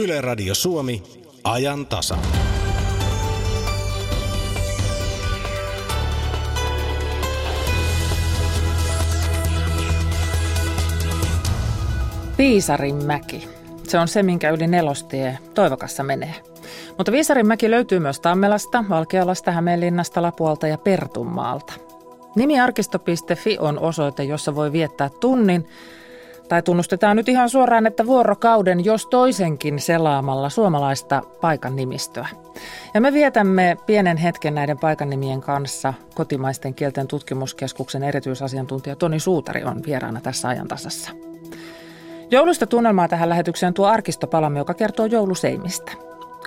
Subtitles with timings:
[0.00, 1.02] Yle Radio Suomi,
[1.44, 2.16] ajan tasa.
[12.38, 13.48] Viisarinmäki.
[13.88, 16.34] Se on se, minkä yli nelostie Toivokassa menee.
[16.98, 21.72] Mutta Viisarinmäki löytyy myös Tammelasta, Valkealasta, Hämeenlinnasta, Lapualta ja Pertunmaalta.
[22.36, 25.66] Nimiarkisto.fi on osoite, jossa voi viettää tunnin
[26.50, 32.28] tai tunnustetaan nyt ihan suoraan, että vuorokauden jos toisenkin selaamalla suomalaista paikan nimistöä.
[32.94, 35.94] Ja me vietämme pienen hetken näiden paikan nimien kanssa.
[36.14, 41.10] Kotimaisten kielten tutkimuskeskuksen erityisasiantuntija Toni Suutari on vieraana tässä ajantasassa.
[42.30, 45.92] Joulusta tunnelmaa tähän lähetykseen tuo arkistopalamme, joka kertoo jouluseimistä.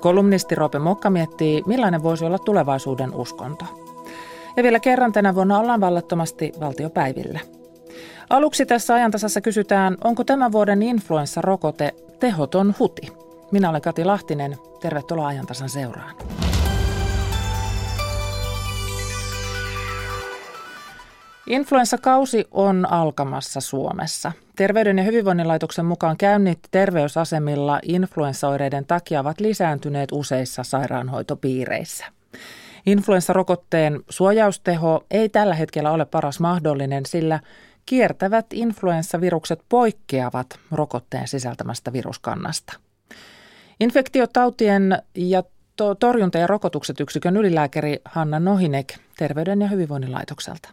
[0.02, 3.66] Kolumnisti Roope Mokka miettii, millainen voisi olla tulevaisuuden uskonto.
[4.58, 7.40] Ja vielä kerran tänä vuonna ollaan vallattomasti valtiopäivillä.
[8.30, 13.14] Aluksi tässä ajantasassa kysytään, onko tämän vuoden influenssarokote tehoton huti?
[13.52, 14.58] Minä olen Kati Lahtinen.
[14.82, 16.16] Tervetuloa ajantasan seuraan.
[21.48, 24.32] Influenssakausi on alkamassa Suomessa.
[24.56, 32.06] Terveyden ja hyvinvoinnin laitoksen mukaan käynnit terveysasemilla influenssaoireiden takia ovat lisääntyneet useissa sairaanhoitopiireissä.
[32.86, 37.40] Influenssarokotteen suojausteho ei tällä hetkellä ole paras mahdollinen, sillä
[37.86, 42.80] kiertävät influenssavirukset poikkeavat rokotteen sisältämästä viruskannasta.
[43.80, 45.44] Infektiotautien ja
[45.78, 50.70] to- torjunta- ja rokotukset yksikön ylilääkäri Hanna Nohinek Terveyden ja hyvinvoinnin laitokselta.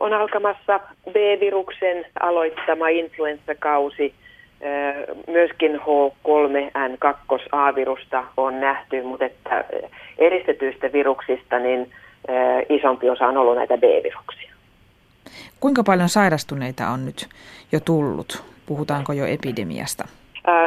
[0.00, 4.14] On alkamassa B-viruksen aloittama influenssakausi.
[5.26, 9.64] Myöskin H3N2A-virusta on nähty, mutta että
[10.18, 11.90] eristetyistä viruksista niin
[12.68, 14.35] isompi osa on ollut näitä B-viruksia.
[15.60, 17.28] Kuinka paljon sairastuneita on nyt
[17.72, 18.44] jo tullut?
[18.66, 20.04] Puhutaanko jo epidemiasta?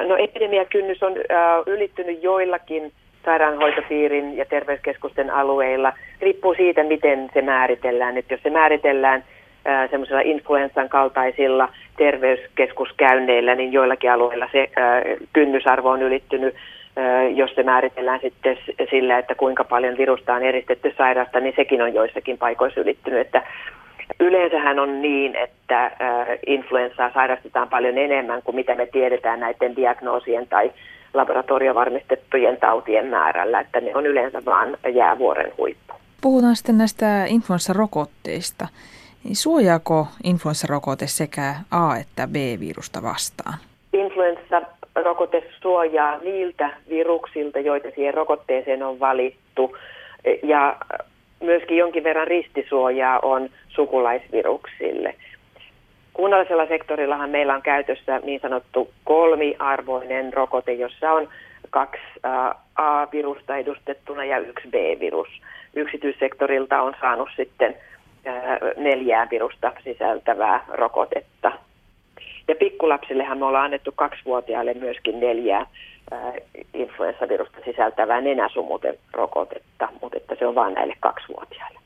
[0.08, 1.14] No epidemiakynnys on
[1.66, 2.92] ylittynyt joillakin
[3.26, 5.94] sairaanhoitopiirin ja terveyskeskusten alueilla.
[6.22, 8.18] Riippuu siitä, miten se määritellään.
[8.18, 9.24] Että jos se määritellään
[9.90, 14.70] semmoisilla influenssan kaltaisilla terveyskeskuskäynneillä, niin joillakin alueilla se
[15.34, 16.56] kynnysarvo on ylittynyt.
[17.36, 18.58] Jos se määritellään sitten
[18.90, 23.20] sillä, että kuinka paljon virusta on eristetty sairasta, niin sekin on joissakin paikoissa ylittynyt.
[23.20, 23.44] Että
[24.20, 25.92] Yleensähän on niin, että
[26.48, 30.72] influenssaa sairastetaan paljon enemmän kuin mitä me tiedetään näiden diagnoosien tai
[31.14, 35.94] laboratoriovarmistettujen tautien määrällä, että ne on yleensä vain jäävuoren huippu.
[36.22, 38.68] Puhutaan sitten näistä influenssarokotteista.
[39.24, 43.54] Niin suojaako influenssarokote sekä A- että B-virusta vastaan?
[43.94, 49.78] Influenssarokote suojaa niiltä viruksilta, joita siihen rokotteeseen on valittu.
[50.44, 50.78] Ja
[51.42, 55.16] myöskin jonkin verran ristisuojaa on sukulaisviruksille.
[56.14, 61.30] Kunnallisella sektorillahan meillä on käytössä niin sanottu kolmiarvoinen rokote, jossa on
[61.70, 62.02] kaksi
[62.76, 65.28] A-virusta edustettuna ja yksi B-virus.
[65.76, 67.76] Yksityissektorilta on saanut sitten
[68.78, 71.52] neljää virusta sisältävää rokotetta.
[72.48, 75.66] Ja pikkulapsillehan me ollaan annettu kaksivuotiaille myöskin neljää
[76.74, 81.80] influenssavirusta sisältävää nenäsumuterokotetta, mutta että se on vain näille kaksivuotiaille.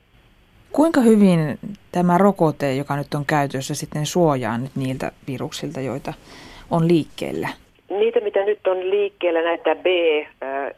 [0.71, 1.59] Kuinka hyvin
[1.91, 6.13] tämä rokote, joka nyt on käytössä, sitten suojaa nyt niiltä viruksilta, joita
[6.71, 7.47] on liikkeellä?
[7.89, 9.85] Niitä, mitä nyt on liikkeellä, näitä B,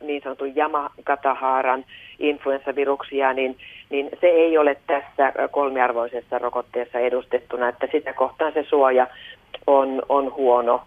[0.02, 1.86] niin sanotun Yamakatahaaran
[2.20, 3.58] influenssaviruksia, niin,
[3.90, 9.08] niin se ei ole tässä kolmiarvoisessa rokotteessa edustettuna, että sitä kohtaan se suoja
[9.68, 10.82] on, on huono.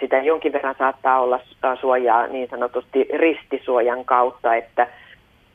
[0.00, 1.40] Sitä jonkin verran saattaa olla
[1.80, 4.86] suojaa niin sanotusti ristisuojan kautta, että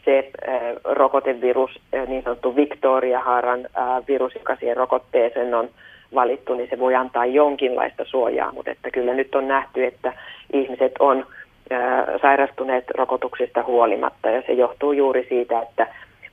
[0.06, 0.31] se
[0.84, 3.67] rokotevirus, niin sanottu Victoria-haaran
[4.07, 5.69] virus, joka siihen rokotteeseen on
[6.16, 10.13] valittu, niin se voi antaa jonkinlaista suojaa, mutta että kyllä nyt on nähty, että
[10.53, 11.25] ihmiset on
[12.22, 15.88] sairastuneet rokotuksista huolimatta ja se johtuu juuri siitä, että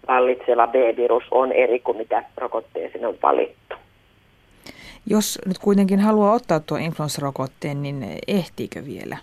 [0.09, 3.64] vallitseva B-virus on eri kuin mitä rokotteeseen on valittu.
[5.06, 9.16] Jos nyt kuitenkin haluaa ottaa tuo influenssarokotteen, niin ehtiikö vielä?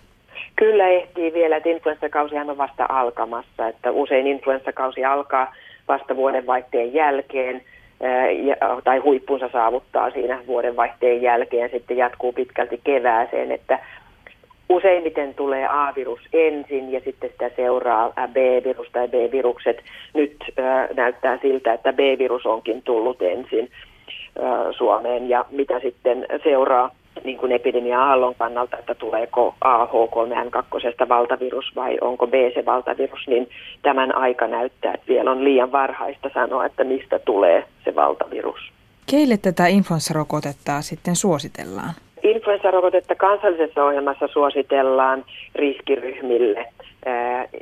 [0.56, 5.54] Kyllä ehtii vielä, että influenssakausihan on vasta alkamassa, että usein influenssakausi alkaa
[5.88, 7.62] vasta vuodenvaihteen jälkeen
[8.84, 13.80] tai huippunsa saavuttaa siinä vuodenvaihteen jälkeen, sitten jatkuu pitkälti kevääseen, että
[14.70, 19.78] useimmiten tulee A-virus ensin ja sitten sitä seuraa B-virus tai B-virukset.
[20.14, 20.38] Nyt
[20.96, 23.70] näyttää siltä, että B-virus onkin tullut ensin
[24.78, 26.92] Suomeen ja mitä sitten seuraa
[27.24, 33.50] niin kuin epidemia-aallon kannalta, että tuleeko AH3N2 valtavirus vai onko B se valtavirus, niin
[33.82, 38.72] tämän aika näyttää, että vielä on liian varhaista sanoa, että mistä tulee se valtavirus.
[39.12, 41.94] Keille tätä influenssarokotetta sitten suositellaan?
[42.24, 45.26] Influenssarokotetta kansallisessa ohjelmassa suositellaan
[45.56, 46.66] riskiryhmille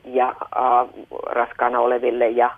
[0.06, 0.36] ja
[1.26, 2.52] raskaana oleville ja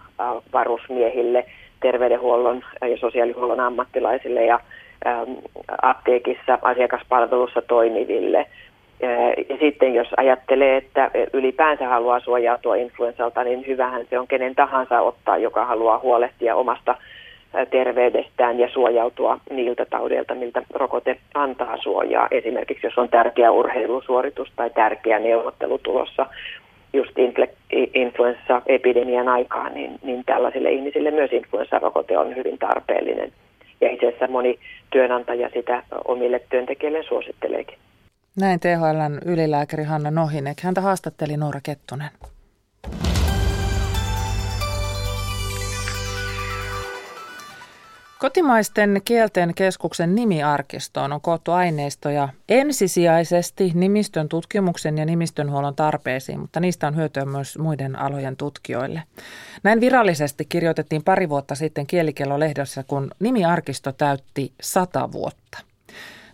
[0.54, 1.46] varusmiehille,
[1.82, 4.60] terveydenhuollon ja sosiaalihuollon ammattilaisille ja
[5.82, 8.46] apteekissa asiakaspalvelussa toimiville.
[9.50, 15.02] Ja sitten jos ajattelee, että ylipäänsä haluaa suojautua influensalta, niin hyvähän se on kenen tahansa
[15.02, 16.96] ottaa, joka haluaa huolehtia omasta
[17.70, 22.28] terveydestään ja suojautua niiltä taudeilta, miltä rokote antaa suojaa.
[22.32, 26.26] Esimerkiksi jos on tärkeä urheilusuoritus tai tärkeä neuvottelu tulossa
[26.94, 27.12] just
[27.94, 33.32] influenssaepidemian aikaan, niin, niin tällaisille ihmisille myös influenssarokote on hyvin tarpeellinen.
[33.82, 34.60] Ja itse asiassa moni
[34.90, 37.78] työnantaja sitä omille työntekijöille suositteleekin.
[38.40, 40.62] Näin THLn ylilääkäri Hanna Nohinek.
[40.62, 42.10] Häntä haastatteli Noora Kettunen.
[48.22, 56.88] Kotimaisten kielten keskuksen nimiarkistoon on koottu aineistoja ensisijaisesti nimistön tutkimuksen ja nimistönhuollon tarpeisiin, mutta niistä
[56.88, 59.04] on hyötyä myös muiden alojen tutkijoille.
[59.64, 65.58] Näin virallisesti kirjoitettiin pari vuotta sitten Kielikello-lehdessä, kun nimiarkisto täytti sata vuotta.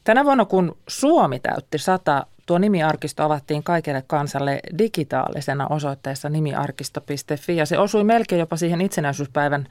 [0.03, 7.65] Tänä vuonna, kun Suomi täytti sata, tuo nimiarkisto avattiin kaikille kansalle digitaalisena osoitteessa nimiarkisto.fi ja
[7.65, 9.67] se osui melkein jopa siihen itsenäisyyspäivän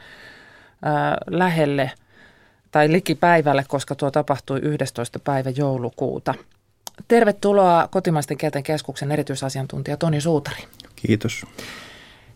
[1.31, 1.91] lähelle–
[2.77, 5.19] tai likipäivälle, koska tuo tapahtui 11.
[5.19, 6.35] päivä joulukuuta.
[7.09, 10.65] Tervetuloa Kotimaisten kielten keskuksen erityisasiantuntija Toni Suutari.
[10.97, 11.47] Kiitos.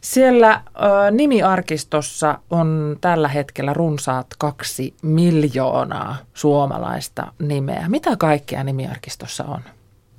[0.01, 7.89] Siellä ö, nimiarkistossa on tällä hetkellä runsaat kaksi miljoonaa suomalaista nimeä.
[7.89, 9.61] Mitä kaikkea nimiarkistossa on?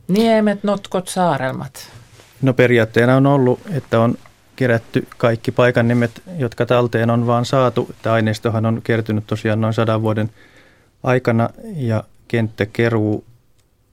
[0.08, 1.90] Niemet, notkot, saarelmat.
[2.42, 4.18] No periaatteena on ollut, että on
[4.62, 7.96] kerätty kaikki paikan nimet, jotka talteen on vaan saatu.
[8.02, 10.30] Tämä aineistohan on kertynyt tosiaan noin sadan vuoden
[11.04, 13.26] aikana ja kenttäkeruu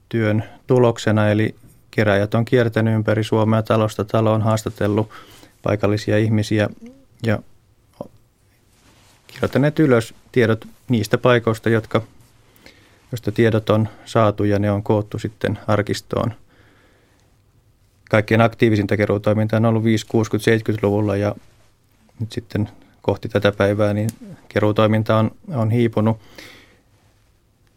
[0.09, 1.55] työn tuloksena, eli
[1.91, 5.09] keräjät on kiertänyt ympäri Suomea talosta taloon, haastatellut
[5.63, 6.69] paikallisia ihmisiä
[7.23, 7.39] ja
[9.27, 12.01] kirjoittaneet ylös tiedot niistä paikoista, jotka,
[13.11, 16.33] joista tiedot on saatu ja ne on koottu sitten arkistoon–
[18.09, 21.35] kaikkein aktiivisinta keruutoimintaa on ollut 5, 60, 70-luvulla ja
[22.19, 22.69] nyt sitten
[23.01, 24.09] kohti tätä päivää niin
[24.49, 26.19] keruutoiminta on, on hiipunut.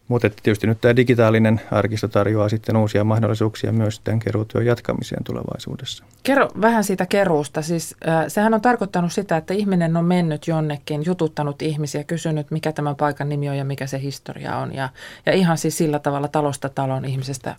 [0.08, 6.04] Mutta tietysti nyt tämä digitaalinen arkisto tarjoaa sitten uusia mahdollisuuksia myös tämän keruutyön jatkamiseen tulevaisuudessa.
[6.22, 7.62] Kerro vähän siitä keruusta.
[7.62, 12.72] Siis, äh, sehän on tarkoittanut sitä, että ihminen on mennyt jonnekin, jututtanut ihmisiä, kysynyt mikä
[12.72, 14.74] tämän paikan nimi on ja mikä se historia on.
[14.74, 14.88] Ja,
[15.26, 17.56] ja ihan siis sillä tavalla talosta talon ihmisestä,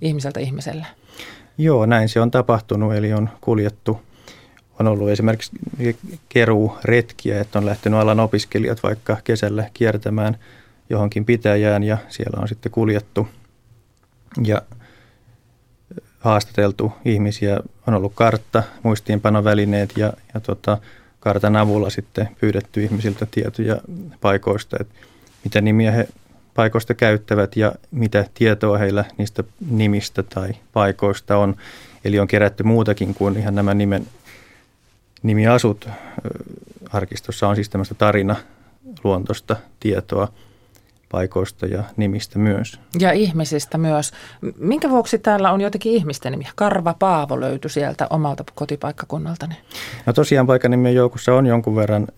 [0.00, 0.86] ihmiseltä ihmiselle.
[1.58, 4.02] Joo, näin se on tapahtunut, eli on kuljettu.
[4.80, 5.52] On ollut esimerkiksi
[6.84, 10.36] retkiä, että on lähtenyt alan opiskelijat vaikka kesällä kiertämään
[10.90, 13.28] johonkin pitäjään ja siellä on sitten kuljettu
[14.44, 14.62] ja
[16.18, 17.60] haastateltu ihmisiä.
[17.86, 20.78] On ollut kartta, muistiinpanovälineet ja, ja tota,
[21.20, 23.80] kartan avulla sitten pyydetty ihmisiltä tietoja
[24.20, 24.94] paikoista, että
[25.44, 26.08] mitä nimiä he
[26.54, 31.56] paikoista käyttävät ja mitä tietoa heillä niistä nimistä tai paikoista on.
[32.04, 34.06] Eli on kerätty muutakin kuin ihan nämä nimen,
[35.22, 35.88] nimiasut.
[36.92, 38.36] Arkistossa on siis tämmöistä tarina
[39.04, 40.28] luontosta tietoa
[41.10, 42.80] paikoista ja nimistä myös.
[42.98, 44.12] Ja ihmisistä myös.
[44.58, 46.50] Minkä vuoksi täällä on jotenkin ihmisten nimiä?
[46.56, 49.54] Karva Paavo löytyi sieltä omalta kotipaikkakunnaltani.
[50.06, 52.08] No tosiaan paikan joukossa on jonkun verran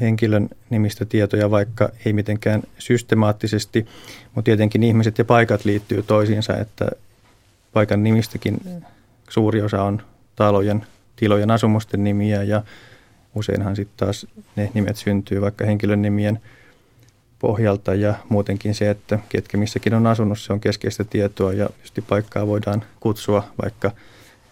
[0.00, 3.86] henkilön nimistä tietoja, vaikka ei mitenkään systemaattisesti,
[4.34, 6.88] mutta tietenkin ihmiset ja paikat liittyy toisiinsa, että
[7.72, 8.60] paikan nimistäkin
[9.28, 10.02] suuri osa on
[10.36, 12.62] talojen, tilojen asumusten nimiä ja
[13.34, 16.40] useinhan sitten taas ne nimet syntyy vaikka henkilön nimien
[17.38, 21.68] pohjalta ja muutenkin se, että ketkä missäkin on asunut, se on keskeistä tietoa ja
[22.08, 23.90] paikkaa voidaan kutsua vaikka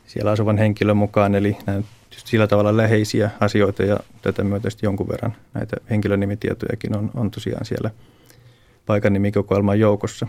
[0.07, 1.83] siellä asuvan henkilön mukaan, eli nämä
[2.25, 7.91] sillä tavalla läheisiä asioita ja tätä myötä jonkun verran näitä henkilönimitietojakin on, on tosiaan siellä
[8.87, 10.27] paikan nimikokoelman joukossa.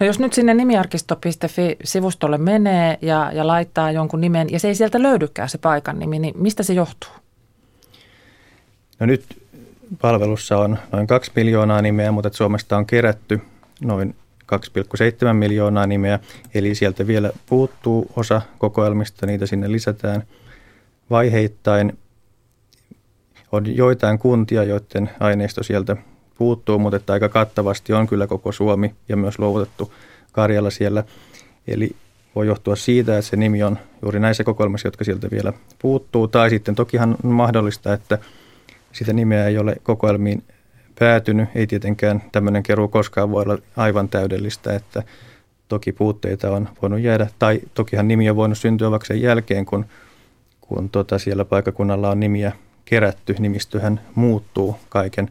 [0.00, 5.02] No jos nyt sinne nimiarkisto.fi-sivustolle menee ja, ja laittaa jonkun nimen ja se ei sieltä
[5.02, 7.10] löydykään se paikan nimi, niin mistä se johtuu?
[9.00, 9.24] No nyt
[10.00, 13.40] palvelussa on noin 2 miljoonaa nimeä, mutta Suomesta on kerätty
[13.80, 14.14] noin
[14.54, 16.18] 2,7 miljoonaa nimeä,
[16.54, 20.22] eli sieltä vielä puuttuu osa kokoelmista, niitä sinne lisätään–
[21.10, 21.98] vaiheittain.
[23.52, 25.96] On joitain kuntia, joiden aineisto sieltä
[26.38, 29.92] puuttuu, mutta että aika kattavasti on kyllä koko Suomi ja myös luovutettu
[30.32, 31.04] Karjala siellä.
[31.68, 31.96] Eli
[32.34, 36.28] voi johtua siitä, että se nimi on juuri näissä kokoelmissa, jotka sieltä vielä puuttuu.
[36.28, 38.18] Tai sitten tokihan on mahdollista, että
[38.92, 40.42] sitä nimeä ei ole kokoelmiin
[40.98, 41.48] päätynyt.
[41.54, 45.02] Ei tietenkään tämmöinen keruu koskaan voi olla aivan täydellistä, että
[45.68, 49.86] toki puutteita on voinut jäädä, tai tokihan nimi on voinut syntyä vaikka sen jälkeen, kun,
[50.68, 52.52] kun tota siellä paikakunnalla on nimiä
[52.84, 53.36] kerätty.
[53.38, 55.30] Nimistöhän muuttuu kaiken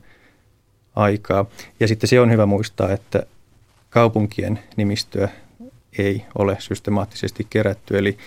[0.96, 1.46] aikaa.
[1.80, 3.26] Ja sitten se on hyvä muistaa, että
[3.90, 5.30] kaupunkien nimistöä
[5.98, 8.18] ei ole systemaattisesti kerätty, eli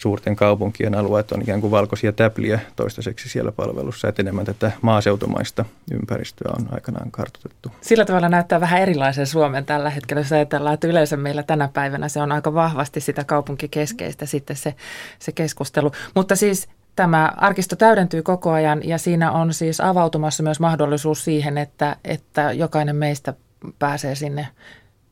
[0.00, 5.64] suurten kaupunkien alueet on ikään kuin valkoisia täpliä toistaiseksi siellä palvelussa, että enemmän tätä maaseutumaista
[5.92, 7.72] ympäristöä on aikanaan kartoitettu.
[7.80, 12.08] Sillä tavalla näyttää vähän erilaisen Suomen tällä hetkellä, jos ajatellaan, että yleensä meillä tänä päivänä
[12.08, 14.74] se on aika vahvasti sitä kaupunkikeskeistä sitten se,
[15.18, 15.92] se keskustelu.
[16.14, 21.58] Mutta siis tämä arkisto täydentyy koko ajan ja siinä on siis avautumassa myös mahdollisuus siihen,
[21.58, 23.34] että, että jokainen meistä
[23.78, 24.48] pääsee sinne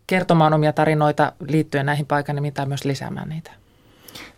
[0.06, 3.50] kertomaan omia tarinoita liittyen näihin paikanimiin tai myös lisäämään niitä.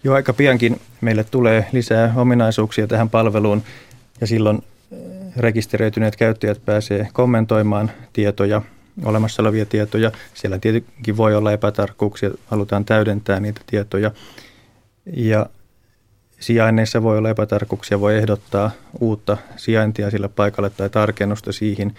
[0.04, 3.62] Jo aika piankin meille tulee lisää ominaisuuksia tähän palveluun
[4.20, 4.98] ja silloin eh,
[5.36, 8.62] rekisteröityneet käyttäjät pääsee kommentoimaan tietoja,
[9.04, 10.12] olemassa olevia tietoja.
[10.34, 14.10] Siellä tietenkin voi olla epätarkkuuksia, halutaan täydentää niitä tietoja.
[15.16, 15.46] Ja
[16.40, 21.94] sijainneissa voi olla epätarkkuuksia, voi ehdottaa uutta sijaintia sillä paikalle tai tarkennusta siihen.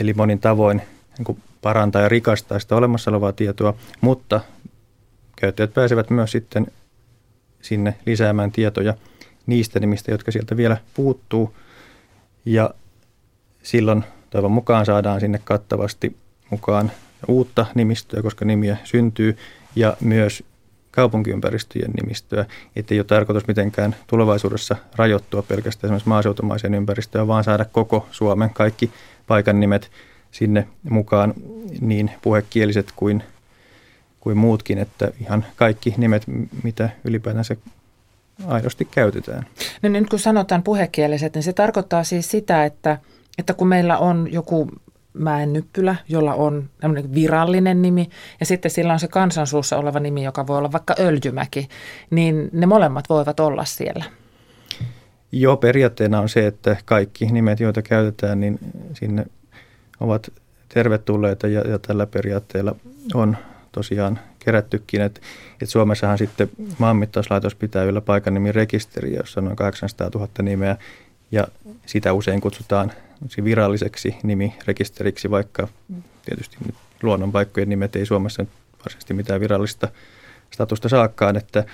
[0.00, 0.82] Eli monin tavoin
[1.18, 4.40] niin parantaa ja rikastaa sitä olemassa olevaa tietoa, mutta
[5.40, 6.66] käyttäjät pääsevät myös sitten
[7.62, 8.94] sinne lisäämään tietoja
[9.46, 11.56] niistä nimistä, jotka sieltä vielä puuttuu.
[12.44, 12.70] Ja
[13.62, 16.16] silloin toivon mukaan saadaan sinne kattavasti
[16.50, 16.92] mukaan
[17.28, 19.36] uutta nimistöä, koska nimiä syntyy,
[19.76, 20.44] ja myös
[20.90, 28.08] kaupunkiympäristöjen nimistöä, ettei ole tarkoitus mitenkään tulevaisuudessa rajoittua pelkästään esimerkiksi maaseutumaiseen ympäristöön, vaan saada koko
[28.10, 28.90] Suomen kaikki
[29.26, 29.90] paikan nimet
[30.30, 31.34] sinne mukaan,
[31.80, 33.22] niin puhekieliset kuin
[34.20, 36.22] kuin muutkin, että ihan kaikki nimet,
[36.62, 37.56] mitä ylipäätänsä
[38.46, 39.46] aidosti käytetään.
[39.82, 42.98] No nyt kun sanotaan puhekieliset, niin se tarkoittaa siis sitä, että,
[43.38, 44.68] että kun meillä on joku
[45.12, 46.70] mäennyppylä, jolla on
[47.14, 48.10] virallinen nimi,
[48.40, 51.68] ja sitten sillä on se kansansuussa oleva nimi, joka voi olla vaikka Öljymäki,
[52.10, 54.04] niin ne molemmat voivat olla siellä.
[55.32, 58.58] Joo, periaatteena on se, että kaikki nimet, joita käytetään, niin
[58.94, 59.26] sinne
[60.00, 60.32] ovat
[60.68, 62.74] tervetulleita ja, ja tällä periaatteella
[63.14, 63.36] on
[63.72, 65.00] tosiaan kerättykin.
[65.00, 65.20] että
[65.62, 68.00] et Suomessahan sitten maanmittauslaitos pitää yllä
[68.52, 70.76] rekisteriä, jossa on noin 800 000 nimeä
[71.32, 71.48] ja
[71.86, 72.92] sitä usein kutsutaan
[73.44, 75.68] viralliseksi nimirekisteriksi, vaikka
[76.24, 78.46] tietysti nyt luonnonpaikkojen nimet ei Suomessa
[78.78, 79.88] varsinaisesti mitään virallista
[80.50, 81.64] statusta saakkaan, että,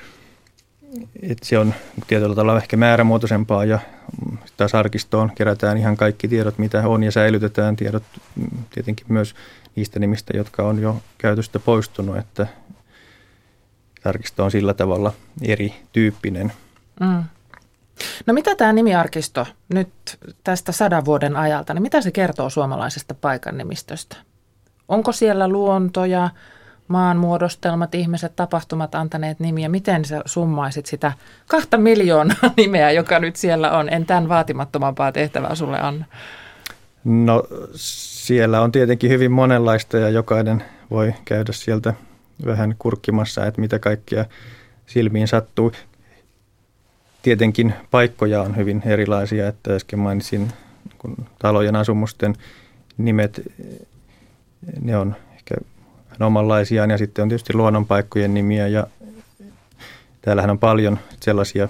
[1.23, 1.75] että se on
[2.07, 3.79] tietyllä tavalla ehkä määrämuotoisempaa ja
[4.57, 8.03] taas arkistoon kerätään ihan kaikki tiedot, mitä on ja säilytetään tiedot
[8.71, 9.35] tietenkin myös
[9.77, 12.47] niistä nimistä, jotka on jo käytöstä poistunut, että
[14.05, 16.53] arkisto on sillä tavalla erityyppinen.
[17.01, 17.25] Mm.
[18.27, 19.89] No mitä tämä nimiarkisto nyt
[20.45, 24.17] tästä sadan vuoden ajalta, niin mitä se kertoo suomalaisesta paikan nimistöstä?
[24.89, 26.31] Onko siellä luontoja,
[26.89, 29.69] maanmuodostelmat, ihmiset, tapahtumat antaneet nimiä?
[29.69, 31.13] Miten sä summaisit sitä
[31.49, 33.89] kahta miljoonaa nimeä, joka nyt siellä on?
[33.89, 36.05] En tämän vaatimattomampaa tehtävää sulle anna.
[37.05, 37.43] No
[37.75, 41.95] siellä on tietenkin hyvin monenlaista ja jokainen voi käydä sieltä
[42.47, 44.25] vähän kurkkimassa, että mitä kaikkia
[44.87, 45.73] silmiin sattuu.
[47.23, 50.53] Tietenkin paikkoja on hyvin erilaisia, että äsken mainitsin
[50.99, 52.35] kun talojen asumusten
[52.99, 53.43] nimet,
[54.81, 55.17] ne on
[56.21, 58.87] omanlaisiaan ja sitten on tietysti luonnonpaikkojen nimiä ja
[60.23, 61.69] täällähän on paljon sellaisia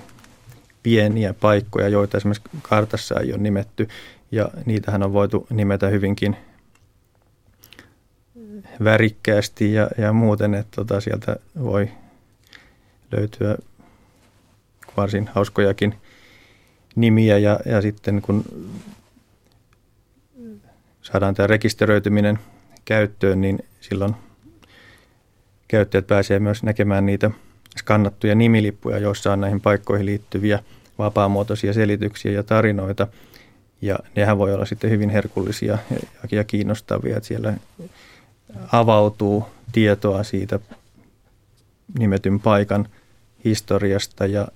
[0.82, 3.88] pieniä paikkoja, joita esimerkiksi kartassa ei ole nimetty
[4.32, 6.36] ja niitähän on voitu nimetä hyvinkin
[8.84, 11.90] värikkäästi ja, ja muuten, että tota, sieltä voi
[13.12, 13.56] löytyä
[14.96, 15.94] varsin hauskojakin
[16.96, 18.44] nimiä ja, ja sitten kun
[21.02, 22.38] saadaan tämä rekisteröityminen
[22.84, 24.14] käyttöön, niin silloin
[25.68, 27.30] käyttäjät pääsee myös näkemään niitä
[27.78, 30.58] skannattuja nimilippuja, joissa on näihin paikkoihin liittyviä
[30.98, 33.06] vapaamuotoisia selityksiä ja tarinoita–
[33.84, 35.78] ja nehän voi olla sitten hyvin herkullisia
[36.30, 37.54] ja kiinnostavia, että siellä
[38.72, 40.60] avautuu tietoa siitä
[41.98, 42.88] nimetyn paikan
[43.44, 44.48] historiasta ja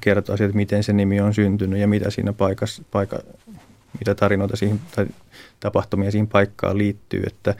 [0.00, 3.18] kertoo siitä, että miten se nimi on syntynyt ja mitä siinä paikassa, paikka,
[3.98, 5.06] mitä tarinoita siihen tai
[5.60, 7.54] tapahtumia siihen paikkaan liittyy, että,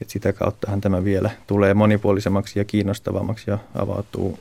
[0.00, 4.38] että sitä kauttahan tämä vielä tulee monipuolisemmaksi ja kiinnostavammaksi ja avautuu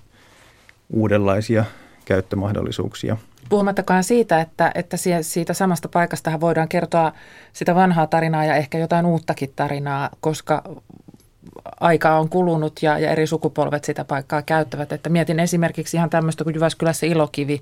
[0.89, 1.65] uudenlaisia
[2.05, 3.17] käyttömahdollisuuksia.
[3.49, 7.13] Puhumattakaan siitä, että, että siitä samasta paikasta voidaan kertoa
[7.53, 10.63] sitä vanhaa tarinaa ja ehkä jotain uuttakin tarinaa, koska
[11.79, 14.91] aika on kulunut ja, ja eri sukupolvet sitä paikkaa käyttävät.
[14.91, 17.61] Että mietin esimerkiksi ihan tämmöistä kuin Jyväskylässä Ilokivi,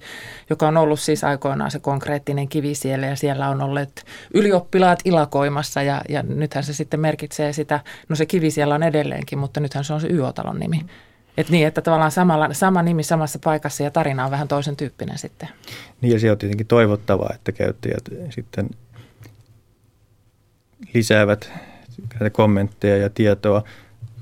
[0.49, 5.81] joka on ollut siis aikoinaan se konkreettinen kivi siellä ja siellä on olleet ylioppilaat ilakoimassa
[5.81, 7.79] ja, ja nythän se sitten merkitsee sitä,
[8.09, 10.85] no se kivi siellä on edelleenkin, mutta nythän se on se YO-talon nimi.
[11.37, 15.17] Että niin, että tavallaan samalla, sama nimi samassa paikassa ja tarina on vähän toisen tyyppinen
[15.17, 15.49] sitten.
[16.01, 18.69] Niin ja se on tietenkin toivottavaa, että käyttäjät sitten
[20.93, 21.51] lisäävät
[22.31, 23.63] kommentteja ja tietoa,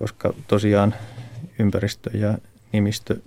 [0.03, 0.95] koska tosiaan
[1.60, 2.38] ympäristö ja
[2.72, 3.17] nimistö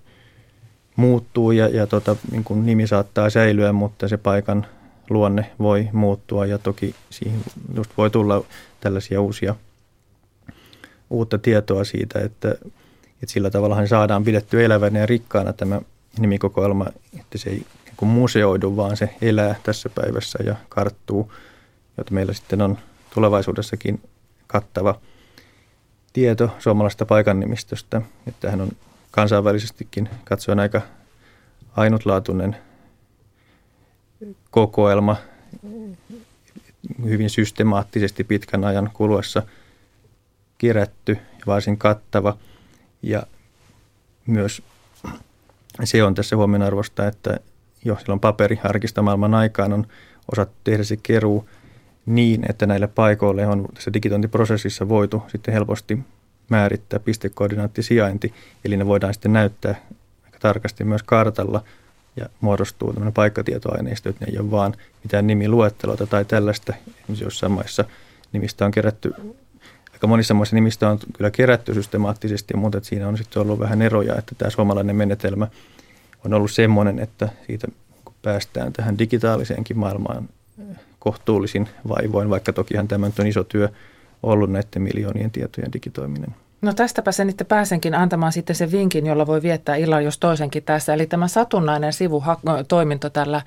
[0.96, 4.66] muuttuu ja, ja tota, niin kuin nimi saattaa säilyä, mutta se paikan
[5.10, 7.40] luonne voi muuttua ja toki siihen
[7.76, 8.44] just voi tulla
[8.80, 9.54] tällaisia uusia
[11.10, 12.50] uutta tietoa siitä, että,
[13.22, 15.80] että sillä tavalla saadaan pidettyä elävänä ja rikkaana tämä
[16.18, 16.86] nimikokoelma,
[17.20, 21.32] että se ei niin museoidu, vaan se elää tässä päivässä ja karttuu,
[21.96, 22.78] jotta meillä sitten on
[23.14, 24.00] tulevaisuudessakin
[24.46, 25.00] kattava
[26.16, 28.02] tieto suomalaisesta paikannimistöstä.
[28.26, 28.68] Että tämähän on
[29.10, 30.82] kansainvälisestikin katsoen aika
[31.76, 32.56] ainutlaatuinen
[34.50, 35.16] kokoelma
[37.04, 39.42] hyvin systemaattisesti pitkän ajan kuluessa
[40.58, 42.36] kerätty ja varsin kattava.
[43.02, 43.22] Ja
[44.26, 44.62] myös
[45.84, 47.40] se on tässä huomionarvosta, että
[47.84, 49.86] jo silloin paperiharkistamaailman aikaan on
[50.32, 51.48] osattu tehdä se keruu
[52.06, 55.98] niin, että näille paikoille on tässä digitointiprosessissa voitu sitten helposti
[56.48, 58.34] määrittää pistekoordinaattisijainti,
[58.64, 59.74] eli ne voidaan sitten näyttää
[60.24, 61.64] aika tarkasti myös kartalla
[62.16, 66.74] ja muodostuu tämmöinen paikkatietoaineisto, että ne ei ole vaan mitään nimiluetteloita tai tällaista.
[66.86, 67.84] Esimerkiksi jossain maissa
[68.32, 69.12] nimistä on kerätty,
[69.92, 73.82] aika monissa maissa nimistä on kyllä kerätty systemaattisesti, mutta että siinä on sitten ollut vähän
[73.82, 75.48] eroja, että tämä suomalainen menetelmä
[76.24, 77.68] on ollut semmoinen, että siitä
[78.04, 80.28] kun päästään tähän digitaaliseenkin maailmaan
[81.06, 83.68] kohtuullisin vaivoin, vaikka tokihan tämä on iso työ
[84.22, 86.34] ollut näiden miljoonien tietojen digitoiminen.
[86.62, 90.62] No tästäpä sen että pääsenkin antamaan sitten sen vinkin, jolla voi viettää illan jos toisenkin
[90.62, 90.94] tässä.
[90.94, 93.42] Eli tämä satunnainen sivutoiminto tällä,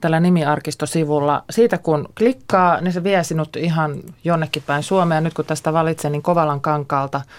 [0.00, 1.44] tällä nimiarkistosivulla.
[1.50, 5.20] Siitä kun klikkaa, niin se vie sinut ihan jonnekin päin Suomea.
[5.20, 7.20] Nyt kun tästä valitsen, niin Kovalan kankaalta–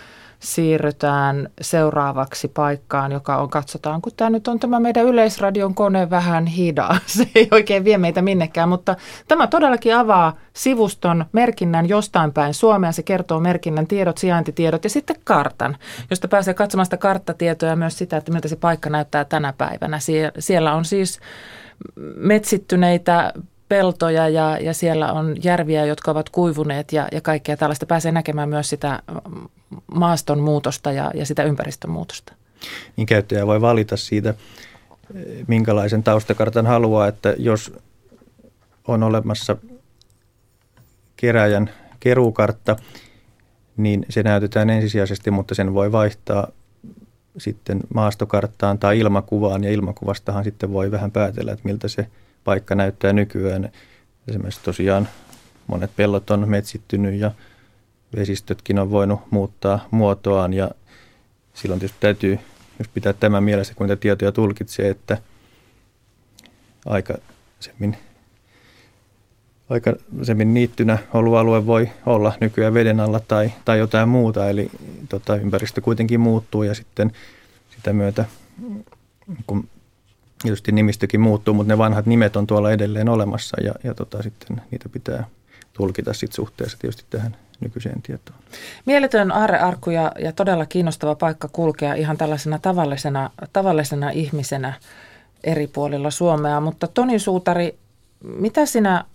[0.43, 6.45] siirrytään seuraavaksi paikkaan, joka on, katsotaan, kun tämä nyt on tämä meidän yleisradion kone vähän
[6.45, 6.97] hidas.
[7.17, 8.95] Se ei oikein vie meitä minnekään, mutta
[9.27, 12.91] tämä todellakin avaa sivuston merkinnän jostain päin Suomea.
[12.91, 15.77] Se kertoo merkinnän tiedot, sijaintitiedot ja sitten kartan,
[16.09, 19.99] josta pääsee katsomaan sitä karttatietoa ja myös sitä, että miltä se paikka näyttää tänä päivänä.
[20.39, 21.19] Siellä on siis
[22.15, 23.33] metsittyneitä
[23.69, 27.85] peltoja ja, ja siellä on järviä, jotka ovat kuivuneet ja, ja kaikkea tällaista.
[27.85, 28.99] Pääsee näkemään myös sitä
[29.93, 32.33] maaston muutosta ja, ja sitä ympäristön muutosta.
[32.95, 34.33] Niin käyttäjä voi valita siitä,
[35.47, 37.73] minkälaisen taustakartan haluaa, että jos
[38.87, 39.57] on olemassa
[41.15, 42.75] keräjän keruukartta,
[43.77, 46.47] niin se näytetään ensisijaisesti, mutta sen voi vaihtaa
[47.37, 52.07] sitten maastokarttaan tai ilmakuvaan, ja ilmakuvastahan sitten voi vähän päätellä, että miltä se
[52.43, 53.71] paikka näyttää nykyään.
[54.27, 55.07] Esimerkiksi tosiaan
[55.67, 57.31] monet pellot on metsittynyt ja
[58.15, 60.71] vesistötkin on voinut muuttaa muotoaan ja
[61.53, 62.39] silloin tietysti täytyy
[62.79, 65.17] jos pitää tämän mielessä, kun niitä tietoja tulkitsee, että
[66.85, 67.97] aikaisemmin,
[69.69, 74.69] aikaisemmin niittynä ollut alue voi olla nykyään veden alla tai, tai jotain muuta, eli
[75.09, 77.11] tota, ympäristö kuitenkin muuttuu ja sitten
[77.75, 78.25] sitä myötä,
[79.47, 79.67] kun
[80.41, 84.61] tietysti nimistökin muuttuu, mutta ne vanhat nimet on tuolla edelleen olemassa ja, ja tota, sitten
[84.71, 85.27] niitä pitää
[85.73, 88.39] tulkita sit suhteessa tietysti tähän nykyiseen tietoon.
[88.85, 94.73] Mieletön aarrearkku ja, ja todella kiinnostava paikka kulkea ihan tällaisena tavallisena, tavallisena ihmisenä
[95.43, 96.59] eri puolilla Suomea.
[96.59, 97.77] Mutta Toni Suutari,
[98.23, 99.05] mitä sinä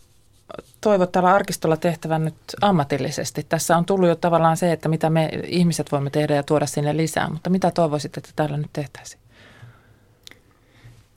[0.80, 3.46] toivot tällä arkistolla tehtävän nyt ammatillisesti?
[3.48, 6.96] Tässä on tullut jo tavallaan se, että mitä me ihmiset voimme tehdä ja tuoda sinne
[6.96, 9.20] lisää, mutta mitä toivoisit, että täällä nyt tehtäisiin?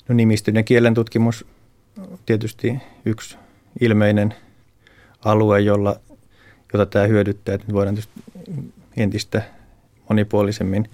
[0.07, 1.45] No nimistyn ja kielen tutkimus
[2.25, 3.37] tietysti yksi
[3.81, 4.35] ilmeinen
[5.25, 5.99] alue, jolla
[6.73, 7.55] jota tämä hyödyttää.
[7.55, 7.97] Että nyt voidaan
[8.97, 9.41] entistä
[10.09, 10.89] monipuolisemmin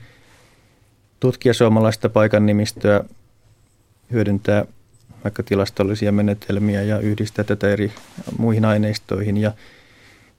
[1.20, 3.04] tutkia suomalaista paikan nimistöä,
[4.12, 4.66] hyödyntää
[5.24, 7.92] vaikka tilastollisia menetelmiä ja yhdistää tätä eri
[8.38, 9.52] muihin aineistoihin ja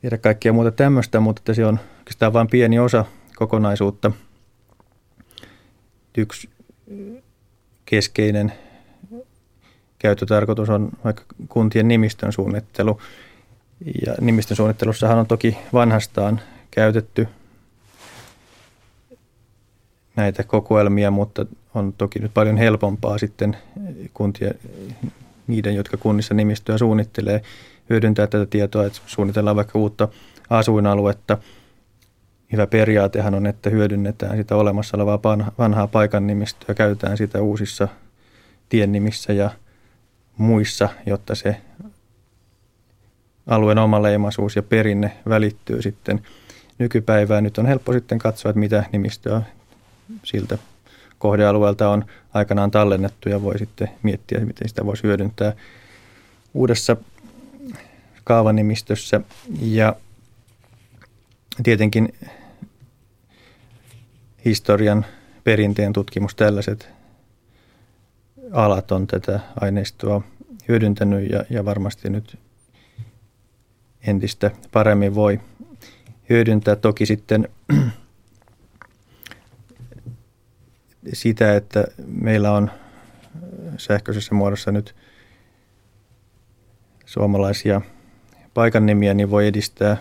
[0.03, 3.05] tehdä kaikkea muuta tämmöistä, mutta se on oikeastaan vain pieni osa
[3.37, 4.11] kokonaisuutta.
[6.17, 6.49] Yksi
[7.85, 8.53] keskeinen
[9.99, 13.01] käyttötarkoitus on vaikka kuntien nimistön suunnittelu–
[14.07, 17.29] ja nimistön suunnittelussahan on toki vanhastaan käytetty
[20.17, 23.57] näitä kokoelmia, mutta on toki nyt paljon helpompaa sitten
[24.15, 24.55] kuntien,
[25.47, 27.43] niiden, jotka kunnissa nimistöä suunnittelee,
[27.91, 30.09] hyödyntää tätä tietoa, että suunnitellaan vaikka uutta
[30.51, 31.39] asuinaluetta.
[32.53, 35.21] Hyvä periaatehan on, että hyödynnetään sitä olemassa olevaa
[35.59, 37.89] vanhaa paikan nimistöä, käytetään sitä uusissa
[38.69, 39.51] tiennimissä ja
[40.37, 41.57] muissa, jotta se
[43.49, 46.23] alueen omaleimaisuus ja perinne välittyy sitten
[46.79, 47.45] nykypäivään.
[47.45, 49.43] Nyt on helppo sitten katsoa, että mitä nimistöä
[50.25, 50.59] siltä
[51.19, 55.53] kohdealueelta on aikanaan tallennettu ja voi sitten miettiä, miten sitä voisi hyödyntää
[56.55, 56.97] uudessa
[58.25, 59.21] kaavanimistössä.
[59.61, 59.97] Ja
[61.63, 62.13] tietenkin
[64.45, 65.07] historian
[65.45, 66.89] perinteen tutkimus, tällaiset
[68.53, 70.23] alat on tätä aineistoa
[70.69, 72.39] hyödyntänyt ja, ja varmasti nyt
[74.07, 75.41] entistä paremmin voi
[76.31, 76.77] hyödyntää.
[76.77, 77.49] Toki sitten
[81.13, 82.71] sitä, että meillä on
[83.77, 84.95] sähköisessä muodossa nyt
[87.07, 87.81] suomalaisia
[88.55, 89.97] paikan nimiä, niin voi edistää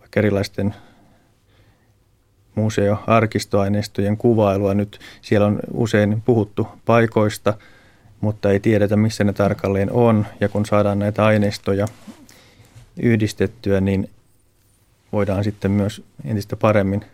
[0.00, 0.74] vaikka erilaisten
[2.54, 4.74] museo-arkistoaineistojen kuvailua.
[4.74, 7.54] Nyt siellä on usein puhuttu paikoista,
[8.20, 10.26] mutta ei tiedetä, missä ne tarkalleen on.
[10.40, 11.86] Ja kun saadaan näitä aineistoja
[12.96, 14.10] yhdistettyä, niin
[15.12, 17.04] voidaan sitten myös entistä paremmin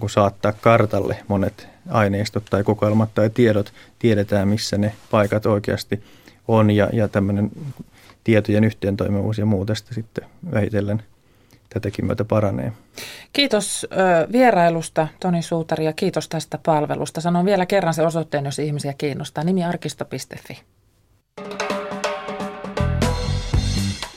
[0.00, 3.72] kun saattaa kartalle monet aineistot tai kokoelmat tai tiedot.
[3.98, 6.02] Tiedetään, missä ne paikat oikeasti
[6.48, 7.50] on ja, ja tämmöinen
[8.24, 11.02] tietojen yhteentoimivuus ja muu tästä sitten vähitellen
[11.68, 12.72] tätäkin myötä paranee.
[13.32, 17.20] Kiitos ö, vierailusta Toni Suutari ja kiitos tästä palvelusta.
[17.20, 19.44] Sanon vielä kerran se osoitteen, jos ihmisiä kiinnostaa.
[19.44, 20.62] Nimi arkisto.fi.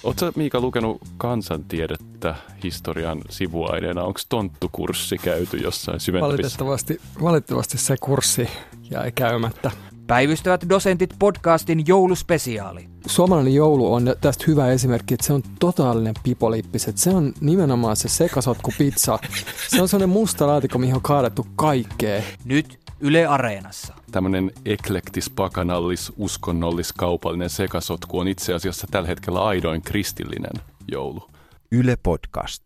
[0.03, 4.03] Oletko Miika lukenut kansantiedettä historian sivuaineena?
[4.03, 6.37] Onko tonttukurssi käyty jossain syventävissä?
[6.37, 8.47] Valitettavasti, valitettavasti se kurssi
[8.91, 9.71] jäi käymättä.
[10.07, 12.89] Päivystävät dosentit podcastin jouluspesiaali.
[13.05, 16.87] Suomalainen joulu on tästä hyvä esimerkki, että se on totaalinen pipolippis.
[16.87, 19.19] Että se on nimenomaan se sekasotku pizza.
[19.67, 22.21] Se on sellainen musta laatikko, mihin on kaadettu kaikkea.
[22.45, 23.93] Nyt Yle Areenassa.
[24.11, 31.29] Tämmöinen eklektis, pakanallis, uskonnollis, kaupallinen sekasotku on itse asiassa tällä hetkellä aidoin kristillinen joulu.
[31.71, 32.61] Yle Podcast.